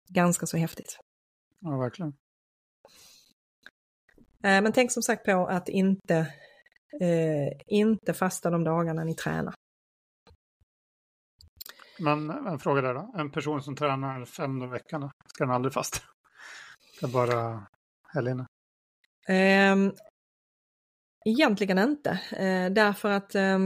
Ganska 0.08 0.46
så 0.46 0.58
häftigt. 0.58 1.00
Ja, 1.60 1.78
verkligen. 1.78 2.14
Eh, 4.44 4.62
men 4.62 4.72
tänk 4.72 4.92
som 4.92 5.04
sagt 5.04 5.26
på 5.26 5.48
att 5.48 5.70
inte, 5.70 6.16
eh, 7.02 7.62
inte 7.68 8.14
fasta 8.14 8.50
de 8.50 8.64
dagarna 8.64 9.04
ni 9.04 9.16
tränar. 9.16 9.54
Men 12.00 12.30
en 12.30 12.60
fråga 12.60 12.82
där 12.82 12.94
då. 12.94 13.14
En 13.18 13.32
person 13.32 13.62
som 13.62 13.76
tränar 13.76 14.26
fem 14.26 14.60
dagar 14.60 14.70
i 14.70 14.80
veckan, 14.80 15.12
ska 15.28 15.44
den 15.44 15.54
aldrig 15.54 15.74
fasta? 15.74 16.00
Det 17.00 17.06
är 17.06 17.12
bara 17.12 17.68
helgerna? 18.14 18.48
Um, 19.30 19.94
Egentligen 21.26 21.78
inte, 21.78 22.10
eh, 22.32 22.74
därför 22.74 23.10
att 23.10 23.36
eh, 23.36 23.60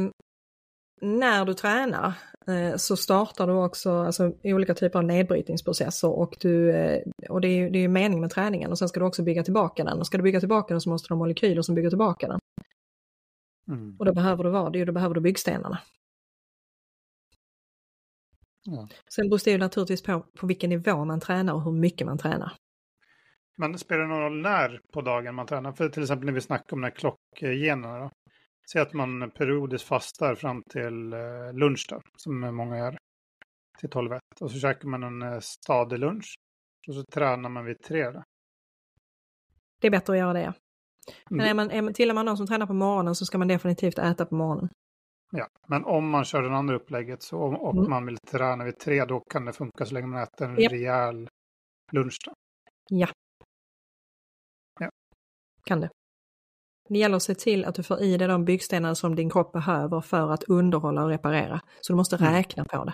när 1.01 1.45
du 1.45 1.53
tränar 1.53 2.13
eh, 2.47 2.75
så 2.75 2.97
startar 2.97 3.47
du 3.47 3.53
också 3.53 3.91
alltså, 3.91 4.33
olika 4.43 4.73
typer 4.73 4.99
av 4.99 5.05
nedbrytningsprocesser 5.05 6.09
och, 6.09 6.37
du, 6.39 6.71
eh, 6.71 7.03
och 7.29 7.41
det 7.41 7.47
är 7.47 7.75
ju 7.75 7.87
meningen 7.87 8.21
med 8.21 8.31
träningen 8.31 8.71
och 8.71 8.77
sen 8.77 8.89
ska 8.89 8.99
du 8.99 9.05
också 9.05 9.23
bygga 9.23 9.43
tillbaka 9.43 9.83
den 9.83 9.99
och 9.99 10.07
ska 10.07 10.17
du 10.17 10.23
bygga 10.23 10.39
tillbaka 10.39 10.73
den 10.73 10.81
så 10.81 10.89
måste 10.89 11.07
du 11.07 11.13
ha 11.13 11.19
molekyler 11.19 11.61
som 11.61 11.75
bygger 11.75 11.89
tillbaka 11.89 12.27
den. 12.27 12.39
Mm. 13.67 13.95
Och 13.99 14.05
då 14.05 14.13
behöver 14.13 14.43
du 14.43 14.49
vad? 14.49 14.73
Då 14.87 14.91
behöver 14.91 15.15
du 15.15 15.21
byggstenarna. 15.21 15.79
Ja. 18.63 18.87
Sen 19.15 19.29
beror 19.29 19.41
det 19.45 19.51
ju 19.51 19.57
naturligtvis 19.57 20.03
på, 20.03 20.25
på 20.39 20.47
vilken 20.47 20.69
nivå 20.69 21.05
man 21.05 21.19
tränar 21.19 21.53
och 21.53 21.63
hur 21.63 21.71
mycket 21.71 22.07
man 22.07 22.17
tränar. 22.17 22.53
Men 23.57 23.77
spelar 23.77 24.01
det 24.01 24.07
någon 24.07 24.21
roll 24.21 24.41
när 24.41 24.79
på 24.93 25.01
dagen 25.01 25.35
man 25.35 25.47
tränar? 25.47 25.71
För 25.71 25.89
till 25.89 26.03
exempel 26.03 26.25
när 26.25 26.33
vi 26.33 26.41
snackar 26.41 26.73
om 26.75 26.81
de 26.81 26.87
här 26.87 26.95
klockgenerna. 26.95 27.99
Då. 27.99 28.09
Säg 28.71 28.81
att 28.81 28.93
man 28.93 29.31
periodiskt 29.31 29.87
fastar 29.87 30.35
fram 30.35 30.63
till 30.69 31.13
eh, 31.13 31.53
lunch 31.53 31.87
då, 31.89 32.01
som 32.17 32.55
många 32.55 32.77
gör. 32.77 32.97
Till 33.79 33.89
12 33.89 34.11
Och 34.41 34.51
så 34.51 34.59
käkar 34.59 34.87
man 34.87 35.03
en 35.03 35.21
eh, 35.21 35.39
stadig 35.39 35.99
lunch. 35.99 36.35
Och 36.87 36.93
så 36.95 37.03
tränar 37.13 37.49
man 37.49 37.65
vid 37.65 37.81
tre 37.83 38.09
då. 38.09 38.23
Det 39.81 39.87
är 39.87 39.91
bättre 39.91 40.13
att 40.13 40.19
göra 40.19 40.33
det. 40.33 40.53
Men 41.29 41.39
Mm. 41.39 41.49
är 41.49 41.53
man, 41.53 41.71
är 41.71 41.81
man, 41.81 41.93
tillhör 41.93 42.15
man 42.15 42.25
någon 42.25 42.37
som 42.37 42.47
tränar 42.47 42.65
på 42.67 42.73
morgonen 42.73 43.15
så 43.15 43.25
ska 43.25 43.37
man 43.37 43.47
definitivt 43.47 43.97
äta 43.97 44.25
på 44.25 44.35
morgonen. 44.35 44.69
Ja, 45.31 45.47
men 45.67 45.85
om 45.85 46.09
man 46.09 46.25
kör 46.25 46.41
det 46.41 46.55
andra 46.55 46.75
upplägget 46.75 47.21
så, 47.23 47.39
och 47.39 47.75
Mm. 47.77 47.89
man 47.89 48.05
vill 48.05 48.17
träna 48.17 48.63
vid 48.63 48.79
tre, 48.79 49.05
då 49.05 49.19
kan 49.19 49.45
det 49.45 49.53
funka 49.53 49.85
så 49.85 49.93
länge 49.93 50.07
man 50.07 50.23
äter 50.23 50.47
en 50.49 50.57
Japp. 50.61 50.71
rejäl 50.71 51.29
lunch. 51.91 52.17
Då. 52.25 52.33
Ja. 52.89 53.07
Kan 55.67 55.81
det. 55.81 55.89
Gäller 56.89 57.15
att 57.15 57.23
se 57.23 57.35
till 57.35 57.65
att 57.65 57.75
du 57.75 57.83
får 57.83 58.01
i 58.01 58.17
dig 58.17 58.27
de 58.27 58.45
byggstenar 58.45 58.93
som 58.93 59.15
din 59.15 59.29
kropp 59.29 59.51
behöver 59.51 60.01
för 60.01 60.31
att 60.33 60.43
underhålla 60.43 61.03
och 61.03 61.09
reparera. 61.09 61.61
Så 61.81 61.93
du 61.93 61.97
måste 61.97 62.15
Mm. 62.15 62.33
räkna 62.33 62.65
på 62.65 62.83
det. 62.85 62.93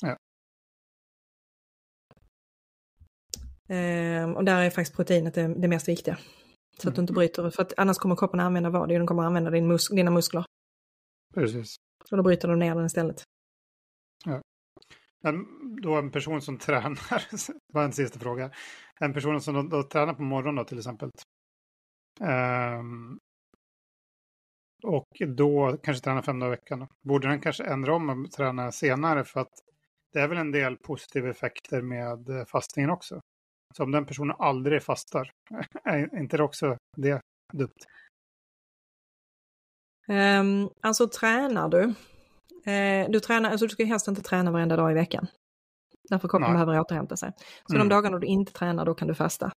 Ja. 0.00 0.16
Ehm, 3.68 4.36
och 4.36 4.44
där 4.44 4.60
är 4.62 4.70
faktiskt 4.70 4.96
proteinet 4.96 5.34
det, 5.34 5.54
det 5.62 5.68
mest 5.68 5.88
viktiga. 5.88 6.18
Så 6.78 6.88
att 6.88 6.94
du 6.94 7.00
inte 7.00 7.10
Mm. 7.12 7.18
bryter, 7.18 7.50
för 7.50 7.62
att 7.62 7.72
annars 7.76 7.96
kommer 7.98 8.16
kroppen 8.16 8.40
använda 8.40 8.70
vad? 8.70 8.88
Den 8.88 9.06
kommer 9.06 9.22
använda 9.22 9.50
din 9.50 9.68
mus 9.68 9.88
dina 9.88 10.10
muskler. 10.10 10.44
Precis. 11.34 11.76
Så 12.04 12.16
då 12.16 12.22
bryter 12.22 12.48
du 12.48 12.56
ner 12.56 12.74
den 12.74 12.86
istället. 12.86 13.22
Men 15.22 15.46
då 15.82 15.94
en 15.94 16.10
person 16.10 16.42
som 16.42 16.58
tränar, 16.58 16.98
det 17.30 17.74
var 17.74 17.84
en 17.84 17.92
sista 17.92 18.18
fråga. 18.18 18.50
En 19.00 19.12
person 19.12 19.40
som 19.40 19.54
då, 19.54 19.62
då 19.62 19.82
tränar 19.82 20.14
på 20.14 20.22
morgonen 20.22 20.54
då 20.56 20.64
till 20.64 20.78
exempel. 20.78 21.10
Ehm, 22.20 23.18
och 24.82 25.06
då 25.26 25.76
kanske 25.82 26.04
tränar 26.04 26.22
fem 26.22 26.38
dagar 26.38 26.52
i 26.52 26.56
veckan. 26.56 26.86
Borde 27.02 27.28
den 27.28 27.40
kanske 27.40 27.64
ändra 27.64 27.94
om 27.94 28.24
och 28.24 28.32
träna 28.32 28.72
senare 28.72 29.24
för 29.24 29.40
att 29.40 29.52
det 30.12 30.20
är 30.20 30.28
väl 30.28 30.38
en 30.38 30.52
del 30.52 30.76
positiva 30.76 31.30
effekter 31.30 31.82
med 31.82 32.28
eh, 32.28 32.44
fastningen 32.44 32.90
också. 32.90 33.20
Så 33.76 33.82
om 33.82 33.90
den 33.90 34.06
personen 34.06 34.36
aldrig 34.38 34.82
fastar, 34.82 35.30
är 35.84 36.18
inte 36.20 36.36
det 36.36 36.42
också 36.42 36.76
det 36.96 37.20
dumt? 37.52 37.70
Um, 40.08 40.70
alltså 40.80 41.08
tränar 41.08 41.68
du, 41.68 41.82
eh, 42.70 43.10
du 43.10 43.20
tränar, 43.20 43.50
alltså 43.50 43.66
du 43.66 43.70
ska 43.70 43.84
helst 43.84 44.08
inte 44.08 44.22
träna 44.22 44.50
varenda 44.50 44.76
dag 44.76 44.90
i 44.90 44.94
veckan. 44.94 45.26
Därför 46.08 46.28
kroppen 46.28 46.52
behöver 46.52 46.80
återhämta 46.80 47.16
sig. 47.16 47.32
Så 47.66 47.74
Mm. 47.74 47.88
de 47.88 47.94
dagarna 47.94 48.18
du 48.18 48.26
inte 48.26 48.52
tränar, 48.52 48.84
då 48.84 48.94
kan 48.94 49.08
du 49.08 49.14
fasta. 49.14 49.50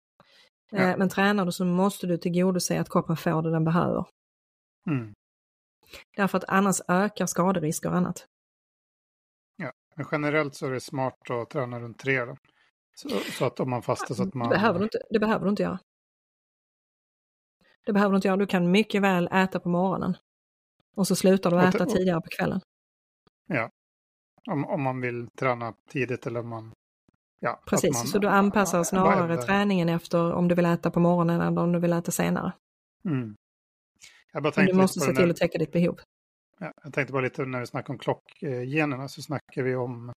Eh, 0.72 0.88
Ja. 0.90 0.96
Men 0.96 1.08
tränar 1.08 1.44
du 1.46 1.52
så 1.52 1.64
måste 1.64 2.06
du 2.06 2.18
tillgodose 2.18 2.80
att 2.80 2.90
kroppen 2.90 3.16
får 3.16 3.42
det 3.42 3.50
den 3.50 3.64
behöver. 3.64 4.04
Mm. 4.90 5.14
Därför 6.16 6.38
att 6.38 6.44
annars 6.48 6.80
ökar 6.88 7.26
skaderisker 7.26 7.88
och 7.90 7.96
annat. 7.96 8.26
Men 9.96 10.06
generellt 10.12 10.54
så 10.54 10.66
är 10.66 10.70
det 10.70 10.80
smart 10.80 11.30
att 11.30 11.50
träna 11.50 11.80
runt 11.80 11.98
tre 11.98 12.24
då. 12.24 12.36
Så, 12.94 13.08
så 13.08 13.44
att 13.44 13.60
om 13.60 13.70
man 13.70 13.82
fastar 13.82 14.14
så 14.14 14.22
att 14.22 14.34
man... 14.34 14.48
Det, 14.48 14.54
behöver 14.54 14.78
du 14.78 14.84
inte, 14.84 14.98
det 15.10 15.18
behöver 15.18 15.44
du 15.44 15.50
inte 15.50 15.62
göra. 15.62 15.78
Det 17.86 17.92
behöver 17.92 18.10
du 18.12 18.16
inte 18.16 18.28
göra. 18.28 18.36
Du 18.36 18.46
kan 18.46 18.70
mycket 18.70 19.02
väl 19.02 19.28
äta 19.32 19.60
på 19.60 19.68
morgonen. 19.68 20.16
Och 20.96 21.06
så 21.06 21.16
slutar 21.16 21.50
du 21.50 21.60
äta 21.60 21.84
och- 21.84 21.90
tidigare 21.90 22.20
på 22.20 22.28
kvällen. 22.38 22.60
Om, 24.50 24.64
om 24.64 24.82
man 24.82 25.00
vill 25.00 25.28
träna 25.30 25.74
tidigt 25.90 26.26
eller 26.26 26.40
om 26.40 26.48
man... 26.48 26.72
Ja, 27.40 27.62
Precis, 27.66 27.94
man, 27.94 28.06
så 28.06 28.18
du 28.18 28.28
anpassar 28.28 28.84
snarare 28.84 29.28
bara- 29.36 29.42
träningen 29.42 29.88
efter 29.88 30.32
om 30.32 30.48
du 30.48 30.54
vill 30.54 30.66
äta 30.66 30.90
på 30.90 31.00
morgonen 31.00 31.40
eller 31.40 31.62
om 31.62 31.72
du 31.72 31.78
vill 31.78 31.92
äta 31.92 32.10
senare. 32.10 32.52
Mm. 33.04 33.34
Du 34.56 34.72
måste 34.72 35.00
se 35.00 35.12
till 35.12 35.30
att 35.30 35.36
täcka 35.36 35.58
ditt 35.58 35.72
behov. 35.72 36.00
ja, 36.58 36.72
jag 36.84 36.92
tänkte 36.92 37.12
bara 37.12 37.22
lite 37.22 37.44
när 37.44 37.60
vi 37.60 37.66
snackar 37.66 37.92
om 37.94 37.98
klockgenerna 37.98 39.08
så 39.08 39.22
snackar 39.22 39.62
vi 39.62 39.74
om 39.74 40.12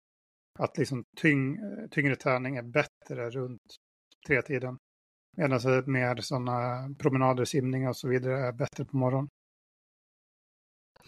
att 0.60 0.78
liksom 0.78 1.04
tyng, 1.18 1.58
tyngre 1.92 2.16
träning 2.16 2.56
är 2.58 2.64
bättre 2.64 3.30
runt 3.30 3.62
tretiden. 4.28 4.78
Medan 5.38 5.84
mer 5.86 6.22
sådana 6.22 6.90
promenader, 7.00 7.46
simningar 7.46 7.90
och 7.90 7.98
så 7.98 8.08
vidare 8.08 8.48
är 8.48 8.52
bättre 8.52 8.86
på 8.86 8.98
morgonen. 8.98 9.28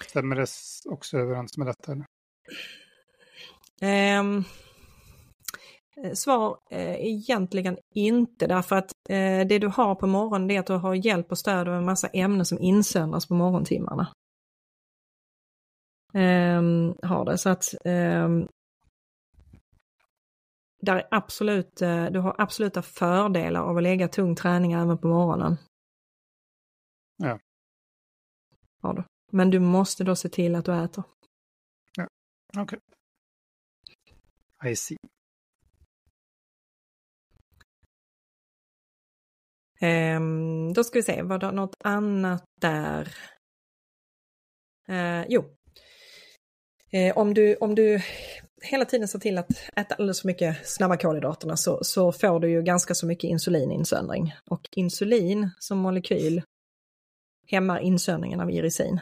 Stämmer 0.02 0.36
det 0.36 0.47
också 0.89 1.17
överens 1.17 1.58
med 1.58 1.67
detta? 1.67 1.91
Eller? 1.91 2.06
Eh, 5.95 6.13
svar 6.13 6.60
eh, 6.69 7.06
egentligen 7.06 7.77
inte 7.93 8.47
därför 8.47 8.75
att 8.75 8.91
eh, 9.10 9.47
det 9.47 9.60
du 9.60 9.67
har 9.67 9.95
på 9.95 10.08
morgonen 10.08 10.51
är 10.51 10.60
att 10.60 10.67
du 10.67 10.73
har 10.73 10.93
hjälp 10.93 11.32
och 11.32 11.38
stöd 11.38 11.67
av 11.67 11.75
en 11.75 11.86
massa 11.86 12.08
ämnen 12.08 12.45
som 12.45 12.60
insöndras 12.60 13.27
på 13.27 13.34
morgontimmarna. 13.34 14.13
Ehm, 16.13 16.93
har 17.01 17.25
det 17.25 17.38
så 17.38 17.49
att 17.49 17.73
ehm, 17.86 18.47
där 20.82 20.95
är 20.95 21.08
absolut, 21.12 21.82
eh, 21.82 22.06
du 22.06 22.19
har 22.19 22.36
absoluta 22.38 22.82
fördelar 22.82 23.62
av 23.62 23.77
att 23.77 23.84
lägga 23.84 24.08
tung 24.08 24.36
träning 24.36 24.73
även 24.73 24.97
på 24.97 25.08
morgonen. 25.08 25.58
Ja. 27.17 27.39
Har 28.82 28.93
du. 28.93 29.03
Men 29.32 29.49
du 29.49 29.60
måste 29.60 30.03
då 30.03 30.15
se 30.15 30.29
till 30.29 30.56
att 30.56 30.65
du 30.65 30.73
äter. 30.84 31.03
Okej. 32.58 32.79
I 34.71 34.75
see. 34.75 34.97
Ehm, 39.83 40.73
då 40.73 40.83
ska 40.83 40.99
vi 40.99 41.03
se, 41.03 41.21
var 41.21 41.37
det 41.37 41.51
något 41.51 41.75
annat 41.83 42.43
där? 42.61 43.15
Eh, 44.87 45.25
jo. 45.29 45.43
Eh, 46.91 47.17
om, 47.17 47.33
du, 47.33 47.55
om 47.55 47.75
du 47.75 48.01
hela 48.61 48.85
tiden 48.85 49.07
ser 49.07 49.19
till 49.19 49.37
att 49.37 49.49
äta 49.75 49.95
alldeles 49.95 50.21
för 50.21 50.27
mycket 50.27 50.67
snabba 50.67 50.97
kolhydraterna 50.97 51.57
så, 51.57 51.79
så 51.83 52.11
får 52.11 52.39
du 52.39 52.49
ju 52.49 52.61
ganska 52.61 52.93
så 52.93 53.05
mycket 53.05 53.27
insulininsöndring. 53.29 54.33
Och 54.49 54.61
insulin 54.71 55.49
som 55.59 55.77
molekyl 55.77 56.41
hämmar 57.47 57.79
insöndringen 57.79 58.39
av 58.39 58.51
irisin. 58.51 58.99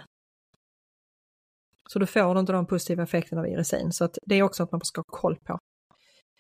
Så 1.90 2.00
då 2.00 2.06
får 2.06 2.34
du 2.34 2.40
inte 2.40 2.54
de 2.54 2.66
positiva 2.66 3.04
effekterna 3.04 3.42
av 3.42 3.48
irisin. 3.48 3.92
Så 3.92 4.06
att 4.06 4.18
det 4.22 4.36
är 4.36 4.44
också 4.44 4.64
att 4.64 4.72
man 4.72 4.82
ska 4.84 5.00
ha 5.00 5.06
koll 5.08 5.36
på. 5.36 5.60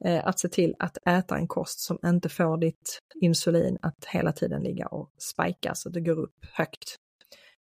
Eh, 0.05 0.27
att 0.27 0.39
se 0.39 0.47
till 0.47 0.75
att 0.79 0.97
äta 1.07 1.37
en 1.37 1.47
kost 1.47 1.79
som 1.79 1.99
inte 2.05 2.29
får 2.29 2.57
ditt 2.57 2.99
insulin 3.21 3.77
att 3.81 4.05
hela 4.05 4.31
tiden 4.31 4.63
ligga 4.63 4.87
och 4.87 5.11
spika 5.17 5.75
så 5.75 5.89
att 5.89 5.93
det 5.93 6.01
går 6.01 6.19
upp 6.19 6.45
högt. 6.53 6.95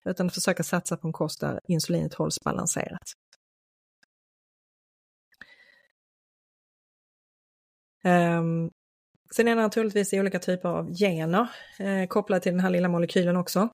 Utan 0.05 0.27
att 0.27 0.33
försöka 0.33 0.63
satsa 0.63 0.97
på 0.97 1.07
en 1.07 1.13
kost 1.13 1.41
där 1.41 1.59
insulinet 1.67 2.13
hålls 2.13 2.41
balanserat. 2.41 3.13
Um, 8.03 8.71
sen 9.35 9.47
är 9.47 9.55
det 9.55 9.61
naturligtvis 9.61 10.13
olika 10.13 10.39
typer 10.39 10.69
av 10.69 10.93
gener 10.93 11.47
eh, 11.79 12.07
kopplade 12.07 12.41
till 12.41 12.51
den 12.51 12.59
här 12.59 12.69
lilla 12.69 12.87
molekylen 12.87 13.37
också. 13.37 13.69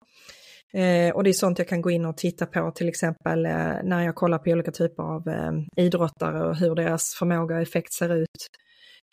Eh, 0.75 1.15
och 1.15 1.23
det 1.23 1.29
är 1.29 1.33
sånt 1.33 1.59
jag 1.59 1.67
kan 1.67 1.81
gå 1.81 1.91
in 1.91 2.05
och 2.05 2.17
titta 2.17 2.45
på 2.45 2.71
till 2.71 2.89
exempel 2.89 3.45
eh, 3.45 3.51
när 3.83 4.01
jag 4.05 4.15
kollar 4.15 4.37
på 4.37 4.49
olika 4.49 4.71
typer 4.71 5.03
av 5.03 5.27
eh, 5.27 5.83
idrottare 5.85 6.47
och 6.47 6.55
hur 6.55 6.75
deras 6.75 7.15
förmåga 7.19 7.55
och 7.55 7.61
effekt 7.61 7.93
ser 7.93 8.15
ut. 8.15 8.47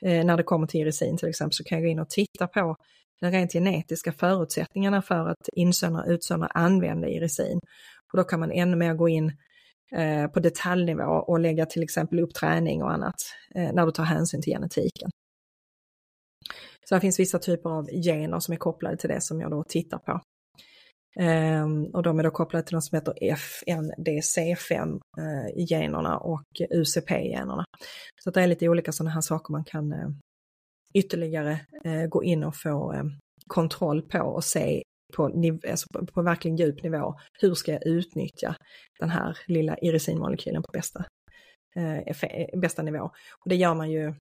Eh, 0.05 0.25
när 0.25 0.37
det 0.37 0.43
kommer 0.43 0.67
till 0.67 0.81
irisin 0.81 1.17
till 1.17 1.29
exempel 1.29 1.53
så 1.53 1.65
kan 1.65 1.79
jag 1.79 1.85
gå 1.85 1.91
in 1.91 1.99
och 1.99 2.11
titta 2.11 2.47
på 2.47 2.77
de 3.21 3.31
rent 3.31 3.53
genetiska 3.53 4.13
förutsättningarna 4.13 5.03
för 5.03 5.29
att 5.29 5.49
insöndra, 5.53 6.03
och 6.03 6.09
utsöndra, 6.09 6.47
använda 6.47 7.09
irisin. 7.09 7.61
Och 8.13 8.19
då 8.19 8.25
kan 8.25 8.41
man 8.41 8.53
ännu 8.53 8.77
mer 8.77 8.95
gå 8.95 9.09
in 9.09 9.33
eh, 9.97 10.27
på 10.27 10.41
detaljnivå 10.41 11.03
och 11.03 11.41
lägga 11.41 11.67
till 11.67 11.83
exempel 11.83 12.21
upp 12.21 12.35
träning 12.35 12.83
och 12.83 12.93
annat 12.93 13.15
eh, 13.55 13.73
när 13.73 13.87
du 13.87 13.93
tar 13.93 14.05
hänsyn 14.05 14.43
till 14.43 14.53
genetiken. 14.53 15.11
Så 16.89 16.95
det 16.95 17.01
finns 17.01 17.21
vissa 17.21 17.39
typer 17.39 17.71
av 17.71 17.87
gener 18.05 18.41
som 18.41 18.53
är 18.53 18.59
kopplade 18.59 18.97
till 18.97 19.09
det 19.09 19.21
som 19.21 19.41
jag 19.41 19.51
då 19.51 19.65
tittar 19.65 19.99
på. 19.99 20.21
Ehm, 21.17 21.85
och 21.85 22.03
de 22.03 22.19
är 22.19 22.23
då 22.23 22.31
kopplade 22.31 22.67
till 22.67 22.75
något 22.75 22.85
som 22.85 22.97
heter 22.97 23.15
FNDC5-generna 23.21 26.13
eh, 26.13 26.17
och 26.17 26.45
UCP-generna. 26.71 27.65
Så 28.25 28.31
det 28.31 28.43
är 28.43 28.47
lite 28.47 28.69
olika 28.69 28.93
sådana 28.93 29.11
här 29.11 29.21
saker 29.21 29.53
man 29.53 29.65
kan 29.65 29.93
eh, 29.93 30.09
ytterligare 30.95 31.61
eh, 31.85 32.07
gå 32.07 32.25
in 32.25 32.45
och 32.45 32.57
få 32.57 33.11
kontroll 33.47 34.03
på 34.03 34.19
och 34.19 34.45
se 34.45 34.83
på, 35.17 35.25
alltså 35.71 35.87
på, 35.93 36.07
på 36.07 36.23
verkligen 36.23 36.57
djup 36.57 36.83
nivå. 36.83 37.15
Hur 37.41 37.55
ska 37.55 37.73
jag 37.73 37.87
utnyttja 37.87 38.57
den 39.01 39.11
här 39.11 39.39
lilla 39.47 39.79
irisinmolekylen 39.79 40.63
på 40.63 40.71
bästa, 40.73 41.05
bästa 42.57 42.83
nivå? 42.83 43.11
Och 43.45 43.49
det 43.49 43.57
gör 43.57 43.75
man 43.75 43.91
ju 43.91 44.15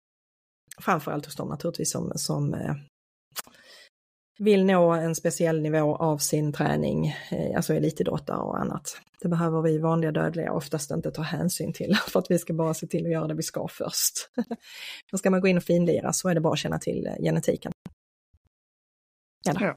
framförallt 0.79 1.25
hos 1.25 1.35
dem 1.35 1.49
naturligtvis 1.49 1.91
som, 1.91 2.11
som 2.15 2.55
vill 4.39 4.65
nå 4.65 4.91
en 4.91 5.15
speciell 5.15 5.61
nivå 5.61 5.95
av 5.95 6.17
sin 6.17 6.53
träning, 6.53 7.15
alltså 7.55 7.73
elitidrottare 7.73 8.37
och 8.37 8.59
annat. 8.59 8.97
Det 9.21 9.27
behöver 9.27 9.61
vi 9.61 9.77
vanliga 9.77 10.11
dödliga 10.11 10.53
oftast 10.53 10.91
inte 10.91 11.11
ta 11.11 11.21
hänsyn 11.21 11.73
till 11.73 11.95
för 12.07 12.19
att 12.19 12.31
vi 12.31 12.39
ska 12.39 12.53
bara 12.53 12.73
se 12.73 12.87
till 12.87 13.05
att 13.05 13.11
göra 13.11 13.27
det 13.27 13.33
vi 13.33 13.43
ska 13.43 13.67
först. 13.67 14.29
Men 15.11 15.17
ska 15.17 15.29
man 15.29 15.41
gå 15.41 15.47
in 15.47 15.57
och 15.57 15.63
finlira 15.63 16.13
så 16.13 16.29
är 16.29 16.35
det 16.35 16.41
bara 16.41 16.53
att 16.53 16.59
känna 16.59 16.79
till 16.79 17.09
genetiken. 17.19 17.71
Ja, 19.43 19.53
ja. 19.59 19.75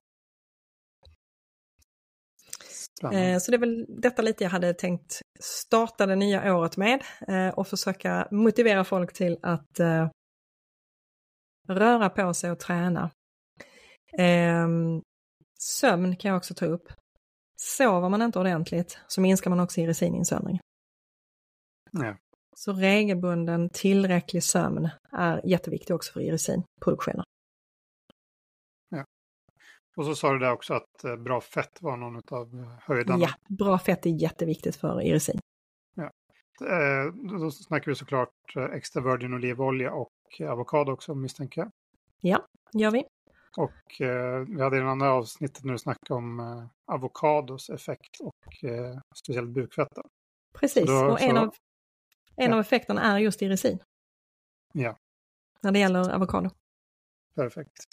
Eh, 3.12 3.38
så 3.38 3.51
det 3.51 3.57
är 3.57 3.59
väl 3.59 3.87
detta 3.88 4.23
lite 4.23 4.45
jag 4.45 4.51
hade 4.51 4.75
tänkt 4.75 5.21
starta 5.40 6.07
det 6.07 6.17
nya 6.17 6.57
året 6.57 6.77
med 6.77 7.03
eh, 7.29 7.49
och 7.49 7.69
försöka 7.69 8.29
motivera 8.31 8.85
folk 8.85 9.12
till 9.12 9.38
att 9.43 9.81
eh, 9.81 10.09
röra 11.69 12.11
på 12.11 12.35
sig 12.35 12.51
och 12.51 12.59
träna. 12.59 13.11
Ehm, 14.18 15.03
sömn 15.59 16.16
kan 16.16 16.29
jag 16.29 16.37
också 16.37 16.55
ta 16.55 16.66
upp. 16.66 16.92
Sover 17.57 18.09
man 18.09 18.22
inte 18.22 18.38
ordentligt 18.38 18.98
så 19.07 19.20
minskar 19.20 19.50
man 19.50 19.61
också 19.61 19.81
irisininsöndring. 19.81 20.61
Ja. 21.90 22.16
Så 22.57 22.72
regelbunden 22.72 23.70
tillräcklig 23.70 24.42
sömn 24.42 24.88
är 25.12 25.40
jätteviktig 25.44 25.96
också 25.96 26.12
för 26.12 26.20
irisinproduktionen. 26.20 27.24
Och 29.96 30.05
så 30.05 30.14
sa 30.14 30.33
du 30.33 30.38
där 30.38 30.53
också 30.53 30.74
att 30.74 31.05
eh, 31.05 31.16
bra 31.16 31.40
fett 31.40 31.83
var 31.83 31.96
någon 31.96 32.22
av 32.31 32.77
höjdarna. 32.81 33.22
Ja, 33.22 33.57
bra 33.57 33.79
fett 33.79 34.07
är 34.07 34.11
jätteviktigt 34.11 34.77
för 34.77 35.03
irisin. 35.03 35.40
Eh, 36.61 37.14
Då 37.40 37.50
snackar 37.50 37.90
vi 37.90 37.94
såklart 37.94 38.57
eh, 38.57 38.64
extra 38.64 39.03
virgin 39.03 39.35
olivolja 39.35 39.92
och 39.92 40.12
avokado 40.48 40.92
också 40.92 41.14
misstänker 41.14 41.61
jag. 41.61 41.70
Ja, 42.20 42.46
gör 42.72 42.90
vi. 42.90 43.05
Och 43.57 44.01
eh, 44.01 44.40
vi 44.40 44.62
hade 44.62 44.77
i 44.77 44.81
den 44.81 44.88
andra 44.88 45.12
avsnittet 45.12 45.64
när 45.64 45.73
du 45.73 45.79
snackade 45.79 46.14
om 46.19 46.40
eh, 46.40 46.67
avokados 46.95 47.71
effekt 47.71 48.21
och 48.21 48.64
eh, 48.64 48.99
speciellt 49.17 49.51
bukfetta. 49.51 50.03
Precis, 50.53 50.87
då- 50.87 50.93
och 51.12 51.21
en, 51.21 51.31
så- 51.37 51.43
av, 51.43 51.55
en 52.37 52.51
ja. 52.51 52.55
av 52.55 52.61
effekterna 52.61 53.03
är 53.03 53.19
just 53.19 53.43
irisin 53.43 53.79
Ja, 54.73 54.97
när 55.61 55.73
det 55.73 55.79
gäller 55.79 56.11
avokado. 56.14 56.51
perfekt. 57.35 57.85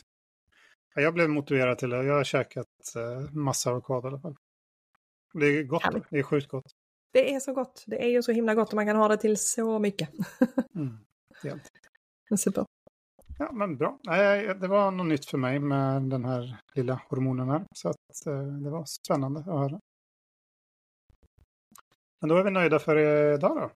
Ja, 0.96 1.02
jag 1.02 1.14
blev 1.14 1.30
motiverad 1.30 1.78
till 1.78 1.90
det. 1.90 2.04
Jag 2.04 2.14
har 2.16 2.24
käkat 2.24 2.68
eh, 2.96 3.32
massa 3.32 3.70
avokado 3.72 4.08
i 4.08 4.12
alla 4.12 4.20
fall. 4.20 4.36
Det 5.34 5.46
är 5.46 5.64
gott. 5.64 5.84
Härligt. 5.84 6.04
Det 6.10 6.20
är 6.20 6.24
sjukt 6.24 6.48
gott. 6.48 6.72
Det 7.12 7.34
är 7.36 7.40
så 7.40 7.54
gott, 7.54 7.84
det 7.88 8.04
är 8.06 8.10
ju 8.10 8.24
så 8.24 8.32
himla 8.32 8.56
gott 8.56 8.68
och 8.70 8.76
man 8.76 8.86
kan 8.86 8.96
ha 8.96 9.08
det 9.08 9.18
till 9.18 9.38
så 9.38 9.80
mycket. 9.80 10.10
Mm. 10.76 10.98
Helt. 11.44 11.72
Super. 12.38 12.66
Ja, 13.42 13.52
men 13.52 13.78
bra. 13.78 14.00
Det 14.60 14.68
var 14.68 14.92
något 14.92 15.08
nytt 15.08 15.26
för 15.26 15.38
mig 15.38 15.60
med 15.60 16.02
den 16.02 16.26
här 16.26 16.60
lilla 16.76 17.02
hormonen 17.10 17.50
här. 17.50 17.66
Så 17.76 17.90
att, 17.90 18.28
eh, 18.28 18.44
det 18.44 18.70
var 18.70 18.86
spännande 18.86 19.40
att 19.40 19.46
höra. 19.46 19.80
Men 22.20 22.30
då 22.30 22.38
är 22.38 22.44
vi 22.44 22.52
nöjda 22.52 22.80
för 22.80 22.98
idag 23.36 23.56
då. 23.56 23.72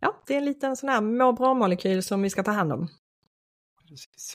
Ja, 0.00 0.22
det 0.26 0.34
är 0.34 0.38
en 0.38 0.44
liten 0.44 0.76
sån 0.76 0.88
här 0.88 1.00
må 1.00 1.32
bra-molekyl 1.32 2.02
som 2.02 2.22
vi 2.22 2.30
ska 2.30 2.42
ta 2.42 2.50
hand 2.50 2.72
om. 2.72 2.88
Precis. 3.88 4.34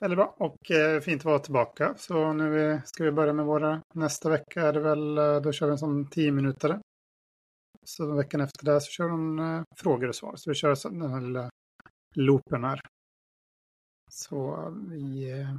Väldigt 0.00 0.16
bra 0.16 0.34
och 0.38 0.70
eh, 0.70 1.00
fint 1.00 1.20
att 1.20 1.24
vara 1.24 1.38
tillbaka. 1.38 1.94
Så 1.96 2.32
nu 2.32 2.80
ska 2.84 3.04
vi 3.04 3.12
börja 3.12 3.32
med 3.32 3.46
våra, 3.46 3.82
nästa 3.94 4.30
vecka 4.30 4.62
är 4.62 4.72
det 4.72 4.80
väl, 4.80 5.18
eh, 5.18 5.40
då 5.40 5.52
kör 5.52 5.66
vi 5.66 5.72
en 5.72 5.78
sån 5.78 6.10
10 6.10 6.32
minuter. 6.32 6.80
Så 7.86 8.14
veckan 8.16 8.40
efter 8.40 8.64
det 8.64 8.80
så 8.80 8.90
kör 8.90 9.08
de 9.08 9.38
eh, 9.38 9.62
frågor 9.76 10.08
och 10.08 10.14
svar. 10.14 10.36
Så 10.36 10.50
vi 10.50 10.54
kör 10.54 10.90
den 10.90 11.10
här 11.10 11.20
lilla 11.20 11.50
loopen 12.14 12.64
här. 12.64 12.80
Så 14.10 14.70
vi, 14.88 15.30
eh, 15.30 15.56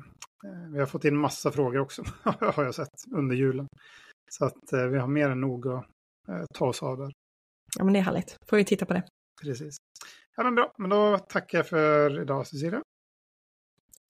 vi 0.71 0.79
har 0.79 0.85
fått 0.85 1.05
in 1.05 1.17
massa 1.17 1.51
frågor 1.51 1.79
också, 1.79 2.03
har 2.23 2.63
jag 2.63 2.75
sett, 2.75 3.03
under 3.11 3.35
julen. 3.35 3.67
Så 4.31 4.45
att 4.45 4.73
eh, 4.73 4.85
vi 4.85 4.97
har 4.97 5.07
mer 5.07 5.29
än 5.29 5.41
nog 5.41 5.67
att 5.67 5.85
eh, 6.27 6.43
ta 6.53 6.65
oss 6.65 6.83
av 6.83 6.97
där. 6.97 7.11
Ja, 7.77 7.83
men 7.83 7.93
det 7.93 7.99
är 7.99 8.03
härligt. 8.03 8.37
Får 8.49 8.57
vi 8.57 8.65
titta 8.65 8.85
på 8.85 8.93
det. 8.93 9.03
Precis. 9.41 9.77
Ja, 10.35 10.43
men 10.43 10.55
bra, 10.55 10.73
men 10.77 10.89
då 10.89 11.17
tackar 11.17 11.57
jag 11.57 11.67
för 11.67 12.21
idag 12.21 12.47
Cecilia. 12.47 12.81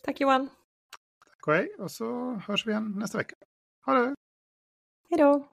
Tack 0.03 0.21
Johan. 0.21 0.47
Tack 1.25 1.47
och 1.47 1.53
hej. 1.53 1.75
Och 1.79 1.91
så 1.91 2.33
hörs 2.33 2.67
vi 2.67 2.71
igen 2.71 2.93
nästa 2.95 3.17
vecka. 3.17 3.35
Ha 3.85 3.93
det! 3.93 4.15
Hej 5.09 5.17
då. 5.17 5.47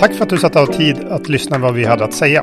Tack 0.00 0.14
för 0.14 0.22
att 0.22 0.30
du 0.30 0.38
satt 0.38 0.56
av 0.56 0.66
tid 0.66 0.96
att 1.10 1.28
lyssna 1.28 1.58
vad 1.58 1.74
vi 1.74 1.84
hade 1.84 2.04
att 2.04 2.14
säga. 2.14 2.42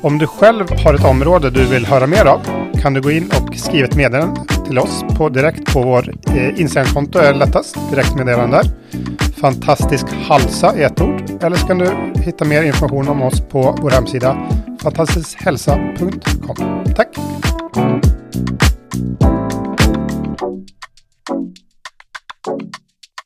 Om 0.00 0.18
du 0.18 0.26
själv 0.26 0.66
har 0.84 0.94
ett 0.94 1.04
område 1.04 1.50
du 1.50 1.64
vill 1.64 1.86
höra 1.86 2.06
mer 2.06 2.24
av 2.24 2.40
kan 2.82 2.94
du 2.94 3.00
gå 3.00 3.10
in 3.10 3.30
och 3.30 3.56
skriva 3.56 3.88
ett 3.88 3.96
meddelande 3.96 4.40
till 4.66 4.78
oss 4.78 5.04
på 5.16 5.28
direkt 5.28 5.72
på 5.72 5.82
vår 5.82 6.14
eh, 6.26 6.60
Instagramkonto 6.60 7.18
är 7.18 7.34
lättast. 7.34 7.76
Direktmeddelande 7.90 8.56
där. 8.56 8.66
Fantastisk 9.40 10.06
halsa 10.28 10.72
är 10.76 10.86
ett 10.86 11.00
ord. 11.00 11.42
Eller 11.42 11.56
så 11.56 11.66
kan 11.66 11.78
du 11.78 11.90
hitta 12.22 12.44
mer 12.44 12.62
information 12.62 13.08
om 13.08 13.22
oss 13.22 13.40
på 13.40 13.78
vår 13.82 13.90
hemsida 13.90 14.48
fantastiskhälsa.com. 14.82 16.84
Tack! 16.96 17.08